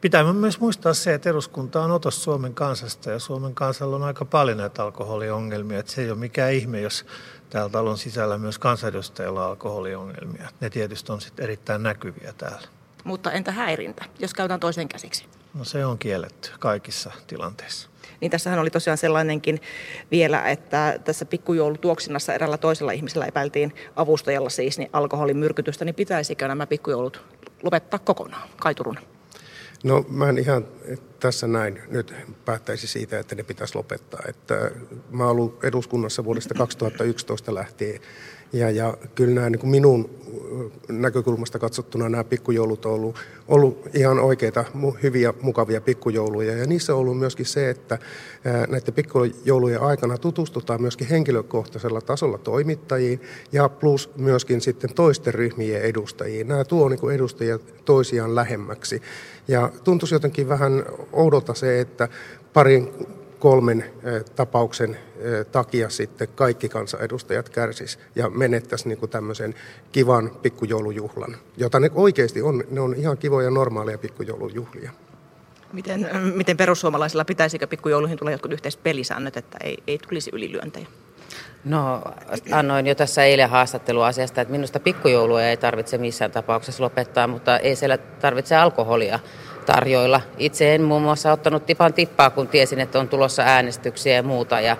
[0.00, 4.24] Pitää myös muistaa se, että eduskunta on otos Suomen kansasta ja Suomen kansalla on aika
[4.24, 5.78] paljon näitä alkoholiongelmia.
[5.78, 7.06] Että se ei ole mikään ihme, jos
[7.50, 10.48] täällä talon sisällä myös kansanedustajilla on alkoholiongelmia.
[10.60, 12.68] Ne tietysti on sitten erittäin näkyviä täällä.
[13.04, 15.24] Mutta entä häirintä, jos käytetään toisen käsiksi?
[15.54, 17.88] No se on kielletty kaikissa tilanteissa.
[18.20, 19.60] Niin tässähän oli tosiaan sellainenkin
[20.10, 26.48] vielä, että tässä pikkujoulutuoksinnassa erällä toisella ihmisellä epäiltiin avustajalla siis niin alkoholin myrkytystä, niin pitäisikö
[26.48, 27.24] nämä pikkujoulut
[27.62, 28.48] lopettaa kokonaan?
[28.56, 29.00] Kaituruna.
[29.86, 30.64] No mä en ihan
[31.20, 32.14] tässä näin nyt
[32.44, 34.20] päättäisi siitä, että ne pitäisi lopettaa.
[34.28, 34.70] Että
[35.10, 38.00] mä oon ollut eduskunnassa vuodesta 2011 lähtien
[38.52, 40.10] ja, ja kyllä nämä niin kuin minun
[40.88, 43.16] näkökulmasta katsottuna nämä pikkujoulut on ollut,
[43.48, 44.64] ollut ihan oikeita,
[45.02, 46.56] hyviä, mukavia pikkujouluja.
[46.56, 47.98] Ja niissä on ollut myöskin se, että
[48.68, 53.20] näiden pikkujoulujen aikana tutustutaan myöskin henkilökohtaisella tasolla toimittajiin
[53.52, 56.48] ja plus myöskin sitten toisten ryhmien edustajiin.
[56.48, 59.02] Nämä tuo niin edustajia toisiaan lähemmäksi.
[59.48, 62.08] Ja tuntuisi jotenkin vähän oudolta se, että
[62.52, 62.92] parin
[63.38, 63.84] kolmen
[64.36, 64.98] tapauksen
[65.52, 69.54] takia sitten kaikki kansanedustajat kärsis ja menettäisi niin tämmöisen
[69.92, 72.64] kivan pikkujoulujuhlan, jota ne oikeasti on.
[72.70, 74.90] Ne on ihan kivoja normaaleja pikkujoulujuhlia.
[75.72, 80.86] Miten, miten perussuomalaisilla pitäisikö pikkujouluihin tulla jotkut yhteiset pelisäännöt, että ei, ei tulisi ylilyöntejä?
[81.64, 82.02] No,
[82.52, 87.58] annoin jo tässä eilen haastattelua asiasta, että minusta pikkujoulua ei tarvitse missään tapauksessa lopettaa, mutta
[87.58, 89.18] ei siellä tarvitse alkoholia
[89.66, 90.20] tarjoilla.
[90.38, 94.60] Itse en muun muassa ottanut tipan tippaa, kun tiesin, että on tulossa äänestyksiä ja muuta.
[94.60, 94.76] Ja,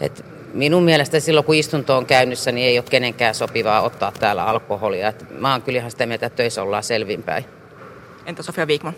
[0.00, 0.24] et
[0.54, 5.08] minun mielestä silloin, kun istunto on käynnissä, niin ei ole kenenkään sopivaa ottaa täällä alkoholia.
[5.08, 7.44] Et mä oon kyllähän sitä mieltä, että töissä ollaan selvinpäin.
[8.26, 8.94] Entä Sofia Viikman?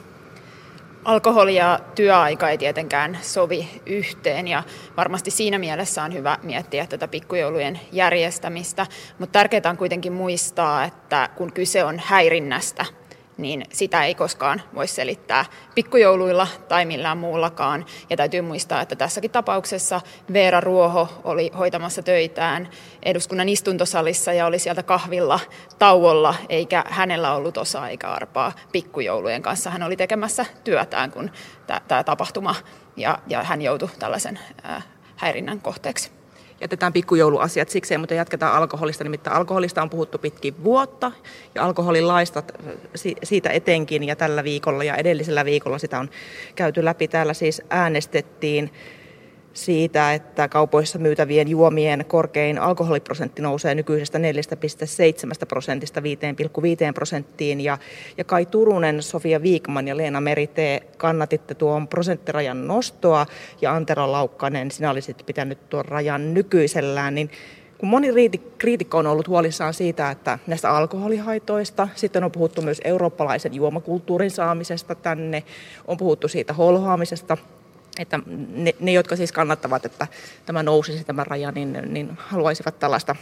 [1.04, 4.62] Alkoholi ja työaika ei tietenkään sovi yhteen ja
[4.96, 8.86] varmasti siinä mielessä on hyvä miettiä tätä pikkujoulujen järjestämistä,
[9.18, 12.84] mutta tärkeää on kuitenkin muistaa, että kun kyse on häirinnästä,
[13.38, 17.86] niin sitä ei koskaan voi selittää pikkujouluilla tai millään muullakaan.
[18.10, 20.00] Ja täytyy muistaa, että tässäkin tapauksessa
[20.32, 22.68] Veera Ruoho oli hoitamassa töitään
[23.02, 25.40] eduskunnan istuntosalissa ja oli sieltä kahvilla
[25.78, 29.70] tauolla, eikä hänellä ollut osaa eikä arpaa pikkujoulujen kanssa.
[29.70, 31.30] Hän oli tekemässä työtään, kun
[31.88, 32.54] tämä tapahtuma
[32.96, 34.38] ja, ja hän joutui tällaisen
[35.16, 36.18] häirinnän kohteeksi
[36.60, 39.04] jätetään pikkujouluasiat sikseen, mutta jatketaan alkoholista.
[39.04, 41.12] Nimittäin alkoholista on puhuttu pitkin vuotta
[41.54, 42.42] ja alkoholilaista
[43.22, 46.10] siitä etenkin ja tällä viikolla ja edellisellä viikolla sitä on
[46.54, 47.08] käyty läpi.
[47.08, 48.70] Täällä siis äänestettiin
[49.64, 54.24] siitä, että kaupoissa myytävien juomien korkein alkoholiprosentti nousee nykyisestä 4,7
[55.48, 56.06] prosentista 5,5
[56.94, 57.60] prosenttiin.
[57.60, 57.78] Ja,
[58.18, 63.26] ja Kai Turunen, Sofia Viikman ja Leena Merite kannatitte tuon prosenttirajan nostoa
[63.60, 67.30] ja Antero Laukkanen, sinä olisit pitänyt tuon rajan nykyisellään, niin
[67.78, 68.08] kun moni
[68.58, 74.94] kriitikko on ollut huolissaan siitä, että näistä alkoholihaitoista, sitten on puhuttu myös eurooppalaisen juomakulttuurin saamisesta
[74.94, 75.42] tänne,
[75.86, 77.36] on puhuttu siitä holhoamisesta,
[77.98, 78.20] että
[78.50, 80.06] ne, ne, jotka siis kannattavat, että
[80.46, 83.16] tämä nousisi tämä raja, niin, niin haluaisivat tällaista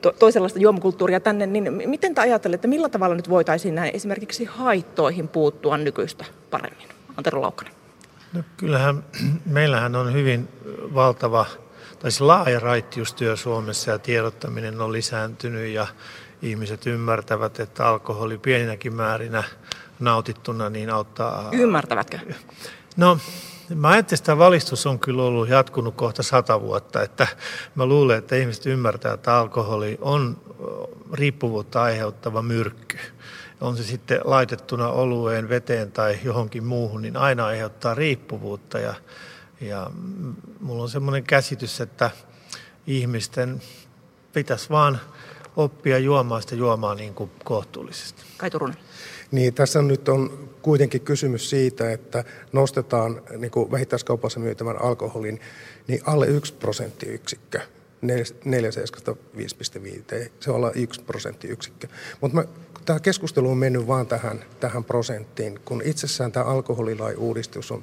[0.00, 5.28] to, toisenlaista juomakulttuuria tänne, niin miten te ajattelette, millä tavalla nyt voitaisiin näin esimerkiksi haittoihin
[5.28, 6.88] puuttua nykyistä paremmin?
[7.16, 7.74] Antero Laukkanen.
[8.32, 9.04] No kyllähän
[9.46, 10.48] meillähän on hyvin
[10.94, 11.46] valtava,
[11.98, 15.86] tai siis laaja raittiustyö Suomessa ja tiedottaminen on lisääntynyt ja
[16.42, 19.44] ihmiset ymmärtävät, että alkoholi pieninäkin määrinä–
[20.04, 21.48] nautittuna, niin auttaa...
[21.52, 22.18] Ymmärtävätkö?
[22.96, 23.18] No,
[23.74, 27.26] mä ajattelin, että tämä valistus on kyllä ollut jatkunut kohta sata vuotta, että
[27.74, 30.36] mä luulen, että ihmiset ymmärtää, että alkoholi on
[31.12, 32.98] riippuvuutta aiheuttava myrkky.
[33.60, 38.94] On se sitten laitettuna olueen, veteen tai johonkin muuhun, niin aina aiheuttaa riippuvuutta ja,
[39.60, 39.90] ja
[40.60, 42.10] mulla on semmoinen käsitys, että
[42.86, 43.62] ihmisten
[44.32, 45.00] pitäisi vaan
[45.56, 48.22] oppia juomaan sitä juomaa niin kuin kohtuullisesti.
[48.36, 48.76] Kai Turunen.
[49.34, 55.40] Niin tässä nyt on kuitenkin kysymys siitä, että nostetaan niin kuin vähittäiskaupassa myytävän alkoholin
[55.88, 57.60] niin alle 1 prosenttiyksikkö.
[57.60, 57.66] 4,5.
[60.40, 61.88] Se on olla 1 prosenttiyksikkö.
[62.20, 62.44] Mutta
[62.84, 67.82] tämä keskustelu on mennyt vaan tähän, tähän prosenttiin, kun itsessään tämä alkoholilain uudistus on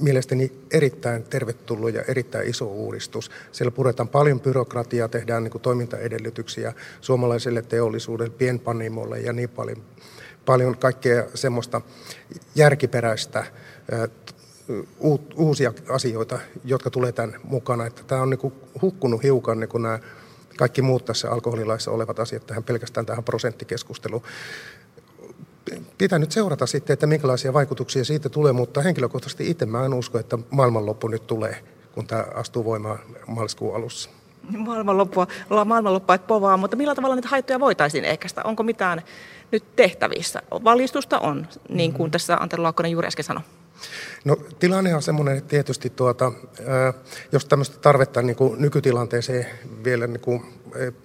[0.00, 3.30] mielestäni erittäin tervetullut ja erittäin iso uudistus.
[3.52, 9.82] Siellä puretaan paljon byrokratiaa, tehdään niin kuin toimintaedellytyksiä suomalaiselle teollisuudelle, pienpanimolle ja niin paljon
[10.46, 11.80] paljon kaikkea semmoista
[12.54, 13.46] järkiperäistä
[15.36, 17.86] uusia asioita, jotka tulee tämän mukana.
[17.86, 19.98] Että tämä on niin hukkunut hiukan niin nämä
[20.56, 24.22] kaikki muut tässä alkoholilaissa olevat asiat tähän pelkästään tähän prosenttikeskusteluun.
[25.98, 30.18] Pitää nyt seurata sitten, että minkälaisia vaikutuksia siitä tulee, mutta henkilökohtaisesti itse mä en usko,
[30.18, 34.10] että maailmanloppu nyt tulee, kun tämä astuu voimaan maaliskuun alussa.
[34.58, 38.42] Maailmanloppua, ollaan maailmanloppua, että povaa, mutta millä tavalla niitä haittoja voitaisiin ehkäistä?
[38.44, 39.02] Onko mitään
[39.56, 40.42] nyt tehtävissä?
[40.50, 43.42] Valistusta on, niin kuin tässä Antero Laukkonen juuri äsken sanoi.
[44.24, 46.32] No tilanne on semmoinen, että tietysti tuota,
[47.32, 49.46] jos tämmöistä tarvetta niin kuin nykytilanteeseen
[49.84, 50.42] vielä niin kuin,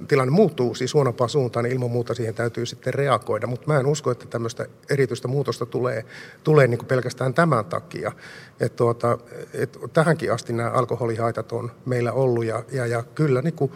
[0.07, 3.47] tilanne muuttuu siis huonompaan suuntaan, niin ilman muuta siihen täytyy sitten reagoida.
[3.47, 6.05] Mutta mä en usko, että tämmöistä erityistä muutosta tulee,
[6.43, 8.11] tulee niin kuin pelkästään tämän takia.
[8.59, 9.17] Et tuota,
[9.53, 13.71] et tähänkin asti nämä alkoholihaitat on meillä ollut ja, ja, ja kyllä niin kuin,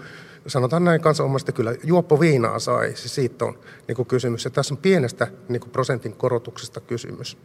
[0.47, 4.45] sanotaan näin kansanomaisesti, kyllä juoppo viinaa sai, siis siitä on niin kuin kysymys.
[4.45, 7.37] Ja tässä on pienestä niin kuin prosentin korotuksesta kysymys.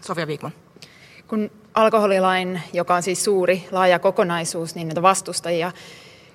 [0.00, 0.52] Sofia Viikman
[1.32, 5.72] kun alkoholilain, joka on siis suuri, laaja kokonaisuus, niin näitä vastustajia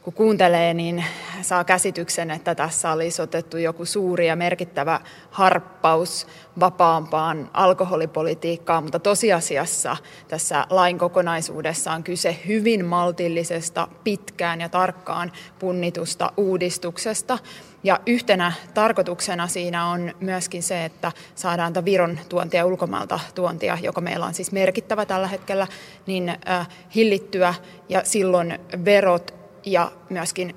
[0.07, 1.05] kun kuuntelee, niin
[1.41, 5.01] saa käsityksen, että tässä olisi otettu joku suuri ja merkittävä
[5.31, 6.27] harppaus
[6.59, 9.97] vapaampaan alkoholipolitiikkaan, mutta tosiasiassa
[10.27, 17.37] tässä lain kokonaisuudessa on kyse hyvin maltillisesta, pitkään ja tarkkaan punnitusta uudistuksesta.
[17.83, 24.01] Ja yhtenä tarkoituksena siinä on myöskin se, että saadaan tätä Viron tuontia ulkomailta tuontia, joka
[24.01, 25.67] meillä on siis merkittävä tällä hetkellä,
[26.05, 27.53] niin äh, hillittyä
[27.89, 29.36] ja silloin verot
[29.71, 30.55] ja myöskin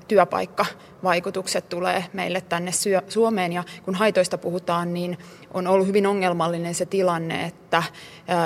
[1.01, 2.71] työpaikkavaikutukset tulee meille tänne
[3.07, 3.53] Suomeen.
[3.53, 5.17] Ja kun haitoista puhutaan, niin
[5.53, 7.83] on ollut hyvin ongelmallinen se tilanne, että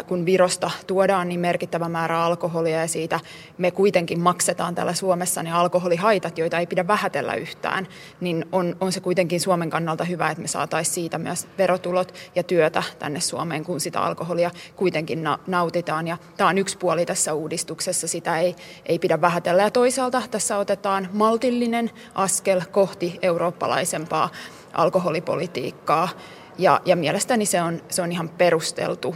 [0.07, 3.19] kun Virosta tuodaan niin merkittävä määrä alkoholia ja siitä
[3.57, 7.87] me kuitenkin maksetaan täällä Suomessa ne alkoholihaitat, joita ei pidä vähätellä yhtään,
[8.21, 12.43] niin on, on se kuitenkin Suomen kannalta hyvä, että me saataisiin siitä myös verotulot ja
[12.43, 16.07] työtä tänne Suomeen, kun sitä alkoholia kuitenkin nautitaan.
[16.07, 19.63] Ja tämä on yksi puoli tässä uudistuksessa, sitä ei, ei pidä vähätellä.
[19.63, 24.29] Ja toisaalta tässä otetaan maltillinen askel kohti eurooppalaisempaa
[24.73, 26.09] alkoholipolitiikkaa.
[26.57, 29.15] Ja, ja mielestäni se on, se on ihan perusteltu.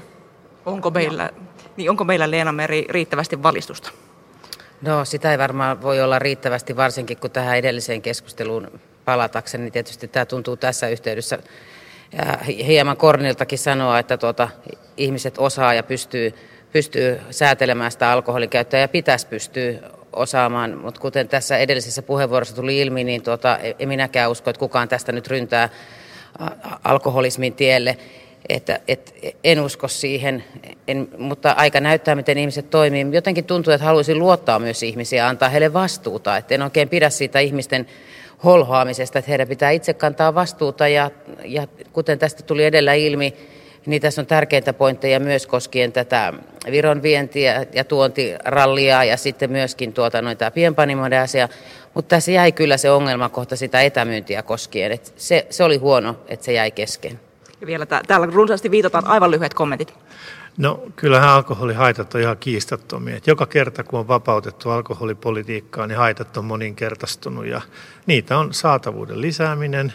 [0.65, 1.29] Onko meillä,
[1.77, 3.91] niin onko meillä Leena Meri riittävästi valistusta?
[4.81, 10.07] No sitä ei varmaan voi olla riittävästi, varsinkin kun tähän edelliseen keskusteluun palatakseni, niin tietysti
[10.07, 11.39] tämä tuntuu tässä yhteydessä
[12.47, 14.49] hieman korniltakin sanoa, että tuota,
[14.97, 16.33] ihmiset osaa ja pystyy,
[16.71, 19.73] pystyy säätelemään sitä alkoholin käyttöä ja pitäisi pystyä
[20.13, 24.89] osaamaan, mutta kuten tässä edellisessä puheenvuorossa tuli ilmi, niin tuota, en minäkään usko, että kukaan
[24.89, 25.69] tästä nyt ryntää
[26.83, 27.97] alkoholismin tielle.
[28.49, 30.43] Että, et, en usko siihen,
[30.87, 33.05] en, mutta aika näyttää, miten ihmiset toimii.
[33.11, 36.37] Jotenkin tuntuu, että haluaisin luottaa myös ihmisiä antaa heille vastuuta.
[36.37, 37.87] Että en oikein pidä siitä ihmisten
[38.43, 40.87] holhoamisesta, että heidän pitää itse kantaa vastuuta.
[40.87, 41.11] Ja,
[41.45, 43.33] ja kuten tästä tuli edellä ilmi,
[43.89, 46.33] niin tässä on tärkeitä pointteja myös koskien tätä
[46.71, 51.49] Viron vientiä ja tuontirallia ja sitten myöskin tuota, noita pienpanimoiden asia.
[51.93, 54.91] Mutta tässä jäi kyllä se ongelmakohta sitä etämyyntiä koskien.
[54.91, 57.19] Et se, se oli huono, että se jäi kesken.
[57.61, 59.93] Ja vielä täällä runsaasti viitataan aivan lyhyet kommentit.
[60.57, 63.17] No kyllähän alkoholihaitat on ihan kiistattomia.
[63.17, 67.61] Et joka kerta kun on vapautettu alkoholipolitiikkaa, niin haitat on moninkertaistunut ja
[68.05, 69.93] niitä on saatavuuden lisääminen,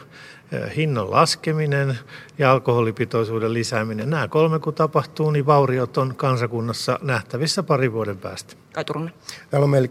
[0.77, 1.99] hinnan laskeminen
[2.39, 4.11] ja alkoholipitoisuuden lisääminen.
[4.11, 8.55] Nämä kolme kun tapahtuu, niin vauriot on kansakunnassa nähtävissä parin vuoden päästä.
[8.73, 9.13] Kai Turunen.
[9.51, 9.89] Täällä on meillä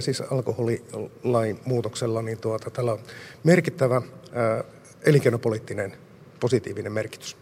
[0.00, 2.98] siis alkoholilain muutoksella niin tuota, tällä on
[3.44, 4.02] merkittävä
[5.06, 5.96] elinkeinopoliittinen
[6.40, 7.36] positiivinen merkitys.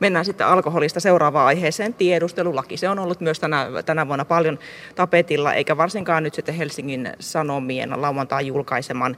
[0.00, 2.76] Mennään sitten alkoholista seuraavaan aiheeseen, tiedustelulaki.
[2.76, 4.58] Se on ollut myös tänä, tänä vuonna paljon
[4.94, 9.16] tapetilla, eikä varsinkaan nyt sitten Helsingin Sanomien lauantai julkaiseman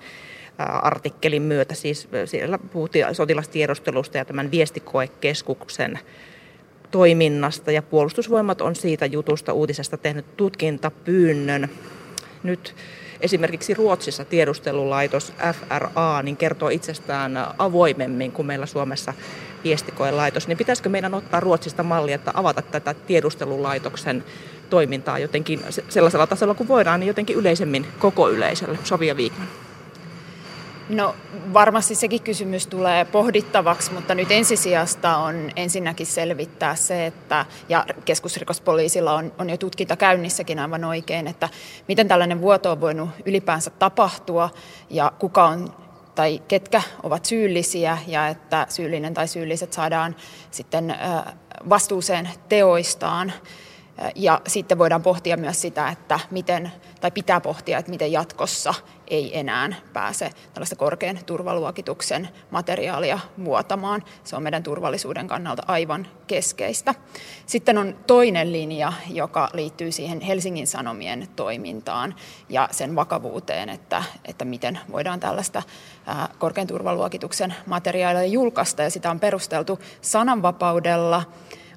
[0.83, 1.75] artikkelin myötä.
[1.75, 5.99] Siis siellä puhuttiin sotilastiedustelusta ja tämän viestikoekeskuksen
[6.91, 11.69] toiminnasta ja puolustusvoimat on siitä jutusta uutisesta tehnyt tutkintapyynnön.
[12.43, 12.75] Nyt
[13.21, 19.15] esimerkiksi Ruotsissa tiedustelulaitos FRA niin kertoo itsestään avoimemmin kuin meillä Suomessa
[19.65, 20.49] viestikoelaitos.
[20.49, 24.25] Niin pitäisikö meidän ottaa Ruotsista mallia, että avata tätä tiedustelulaitoksen
[24.71, 28.79] toimintaa jotenkin sellaisella tasolla kuin voidaan, niin jotenkin yleisemmin koko yleisölle?
[28.85, 29.49] Sovia Viikman.
[30.91, 31.15] No
[31.53, 39.15] varmasti sekin kysymys tulee pohdittavaksi, mutta nyt ensisijasta on ensinnäkin selvittää se, että, ja keskusrikospoliisilla
[39.15, 41.49] on, on jo tutkinta käynnissäkin aivan oikein, että
[41.89, 44.51] miten tällainen vuoto on voinut ylipäänsä tapahtua
[44.91, 45.75] ja kuka on
[46.15, 50.17] tai ketkä ovat syyllisiä ja että syyllinen tai syylliset saadaan
[50.51, 50.97] sitten
[51.69, 53.33] vastuuseen teoistaan.
[54.15, 58.75] Ja sitten voidaan pohtia myös sitä, että miten, tai pitää pohtia, että miten jatkossa
[59.09, 64.05] ei enää pääse tällaista korkean turvaluokituksen materiaalia vuotamaan.
[64.25, 66.95] Se on meidän turvallisuuden kannalta aivan keskeistä.
[67.47, 72.15] Sitten on toinen linja, joka liittyy siihen Helsingin Sanomien toimintaan
[72.49, 75.63] ja sen vakavuuteen, että, että miten voidaan tällaista
[76.39, 78.83] korkean turvaluokituksen materiaalia julkaista.
[78.83, 81.23] Ja sitä on perusteltu sananvapaudella,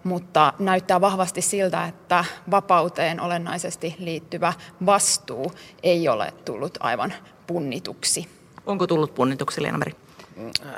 [0.03, 4.53] mutta näyttää vahvasti siltä, että vapauteen olennaisesti liittyvä
[4.85, 5.51] vastuu
[5.83, 7.13] ei ole tullut aivan
[7.47, 8.27] punnituksi.
[8.65, 9.95] Onko tullut punnituksi, Leena Meri?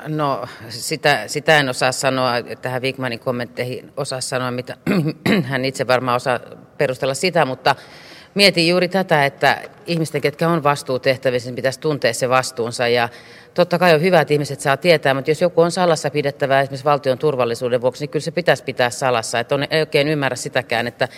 [0.08, 4.76] No sitä, sitä en osaa sanoa, tähän Wigmanin kommentteihin osaa sanoa, mitä
[5.50, 6.40] hän itse varmaan osaa
[6.78, 7.76] perustella sitä, mutta
[8.36, 13.08] mietin juuri tätä, että ihmisten, ketkä on vastuutehtävissä, niin pitäisi tuntea se vastuunsa ja
[13.54, 16.84] totta kai on hyvä, että ihmiset saa tietää, mutta jos joku on salassa pidettävää esimerkiksi
[16.84, 19.40] valtion turvallisuuden vuoksi, niin kyllä se pitäisi pitää salassa.
[19.40, 21.08] Että on, ei oikein ymmärrä sitäkään, että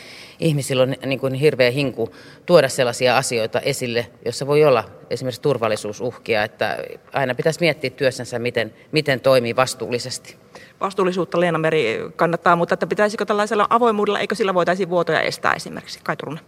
[0.41, 2.15] ihmisillä on niin kuin hirveä hinku
[2.47, 6.79] tuoda sellaisia asioita esille, jossa voi olla esimerkiksi turvallisuusuhkia, että
[7.13, 10.37] aina pitäisi miettiä työssänsä, miten, miten toimii vastuullisesti.
[10.81, 16.01] Vastuullisuutta Leena Meri kannattaa, mutta että pitäisikö tällaisella avoimuudella, eikö sillä voitaisiin vuotoja estää esimerkiksi?
[16.03, 16.45] Kai Turunen.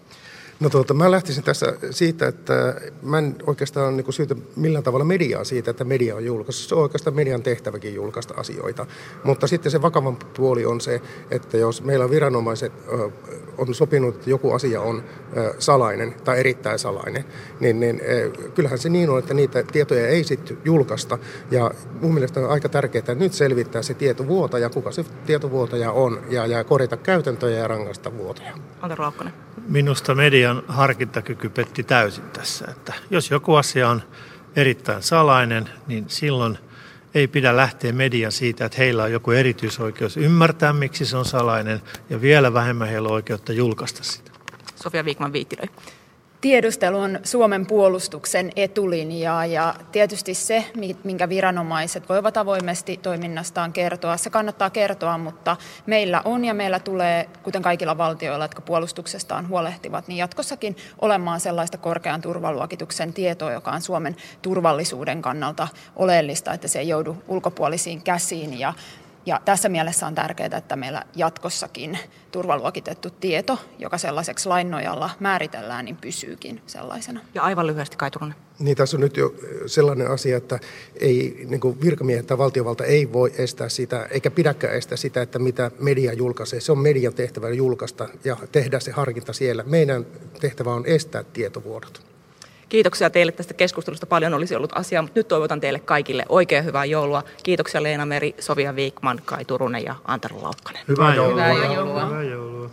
[0.61, 5.45] No tuota, mä lähtisin tässä siitä, että mä en oikeastaan niin syytä millään tavalla mediaa
[5.45, 6.69] siitä, että media on julkaissut.
[6.69, 8.87] Se on oikeastaan median tehtäväkin julkaista asioita.
[9.25, 11.01] Mutta sitten se vakavan puoli on se,
[11.31, 12.73] että jos meillä viranomaiset
[13.59, 15.05] on sopinut, että joku asia on
[15.59, 17.25] salainen tai erittäin salainen,
[17.61, 18.01] niin, niin
[18.55, 21.19] kyllähän se niin on, että niitä tietoja ei sitten julkaista.
[21.51, 26.21] Ja mun mielestä on aika tärkeää että nyt selvittää se tietovuotaja, kuka se tietovuotaja on,
[26.31, 28.53] ja, ja korjata käytäntöjä ja rangaista vuotaja.
[28.81, 29.33] Antero Laukkonen.
[29.69, 30.15] Minusta
[30.55, 32.65] median harkintakyky petti täysin tässä.
[32.71, 34.03] Että jos joku asia on
[34.57, 36.59] erittäin salainen, niin silloin
[37.15, 41.83] ei pidä lähteä median siitä, että heillä on joku erityisoikeus ymmärtää, miksi se on salainen,
[42.11, 44.31] ja vielä vähemmän heillä on oikeutta julkaista sitä.
[44.83, 45.69] Sofia Viikman Viittilöi.
[46.41, 50.65] Tiedustelu on Suomen puolustuksen etulinjaa ja tietysti se,
[51.05, 57.29] minkä viranomaiset voivat avoimesti toiminnastaan kertoa, se kannattaa kertoa, mutta meillä on ja meillä tulee,
[57.43, 63.83] kuten kaikilla valtioilla, jotka puolustuksestaan huolehtivat, niin jatkossakin olemaan sellaista korkean turvaluokituksen tietoa, joka on
[63.83, 68.59] Suomen turvallisuuden kannalta oleellista, että se ei joudu ulkopuolisiin käsiin.
[68.59, 68.75] Ja
[69.27, 71.99] ja tässä mielessä on tärkeää, että meillä jatkossakin
[72.33, 77.21] turvaluokitettu tieto, joka sellaiseksi lain nojalla määritellään, niin pysyykin sellaisena.
[77.35, 78.35] Ja aivan lyhyesti Kaiturunen.
[78.59, 79.35] Niin tässä on nyt jo
[79.67, 80.59] sellainen asia, että
[81.01, 85.71] ei, niin virkamiehet tai valtiovalta ei voi estää sitä, eikä pidäkään estää sitä, että mitä
[85.79, 86.61] media julkaisee.
[86.61, 89.65] Se on median tehtävä julkaista ja tehdä se harkinta siellä.
[89.67, 90.07] Meidän
[90.41, 92.10] tehtävä on estää tietovuodot.
[92.71, 94.07] Kiitoksia teille tästä keskustelusta.
[94.07, 97.23] Paljon olisi ollut asiaa, mutta nyt toivotan teille kaikille oikein hyvää joulua.
[97.43, 100.83] Kiitoksia Leena Meri, Sofia Viikman, Kai Turunen ja Antero Laukkanen.
[100.89, 101.45] Hyvää joulua.
[101.45, 102.07] Hyvää joulua.
[102.07, 102.71] Hyvää joulua.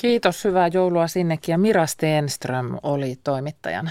[0.00, 1.52] Kiitos, hyvää joulua sinnekin.
[1.52, 3.90] Ja Mira Stenström oli toimittajana.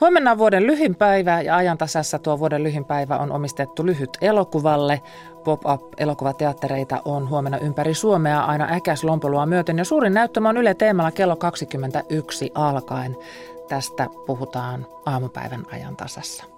[0.00, 5.00] Huomenna on vuoden lyhin päivä ja ajantasassa tuo vuoden lyhin päivä on omistettu lyhyt elokuvalle.
[5.44, 11.10] Pop-up-elokuvateattereita on huomenna ympäri Suomea aina äkäs lompolua myöten ja suurin näyttämä on Yle Teemalla
[11.10, 13.16] kello 21 alkaen.
[13.68, 16.57] Tästä puhutaan aamupäivän ajan tasassa.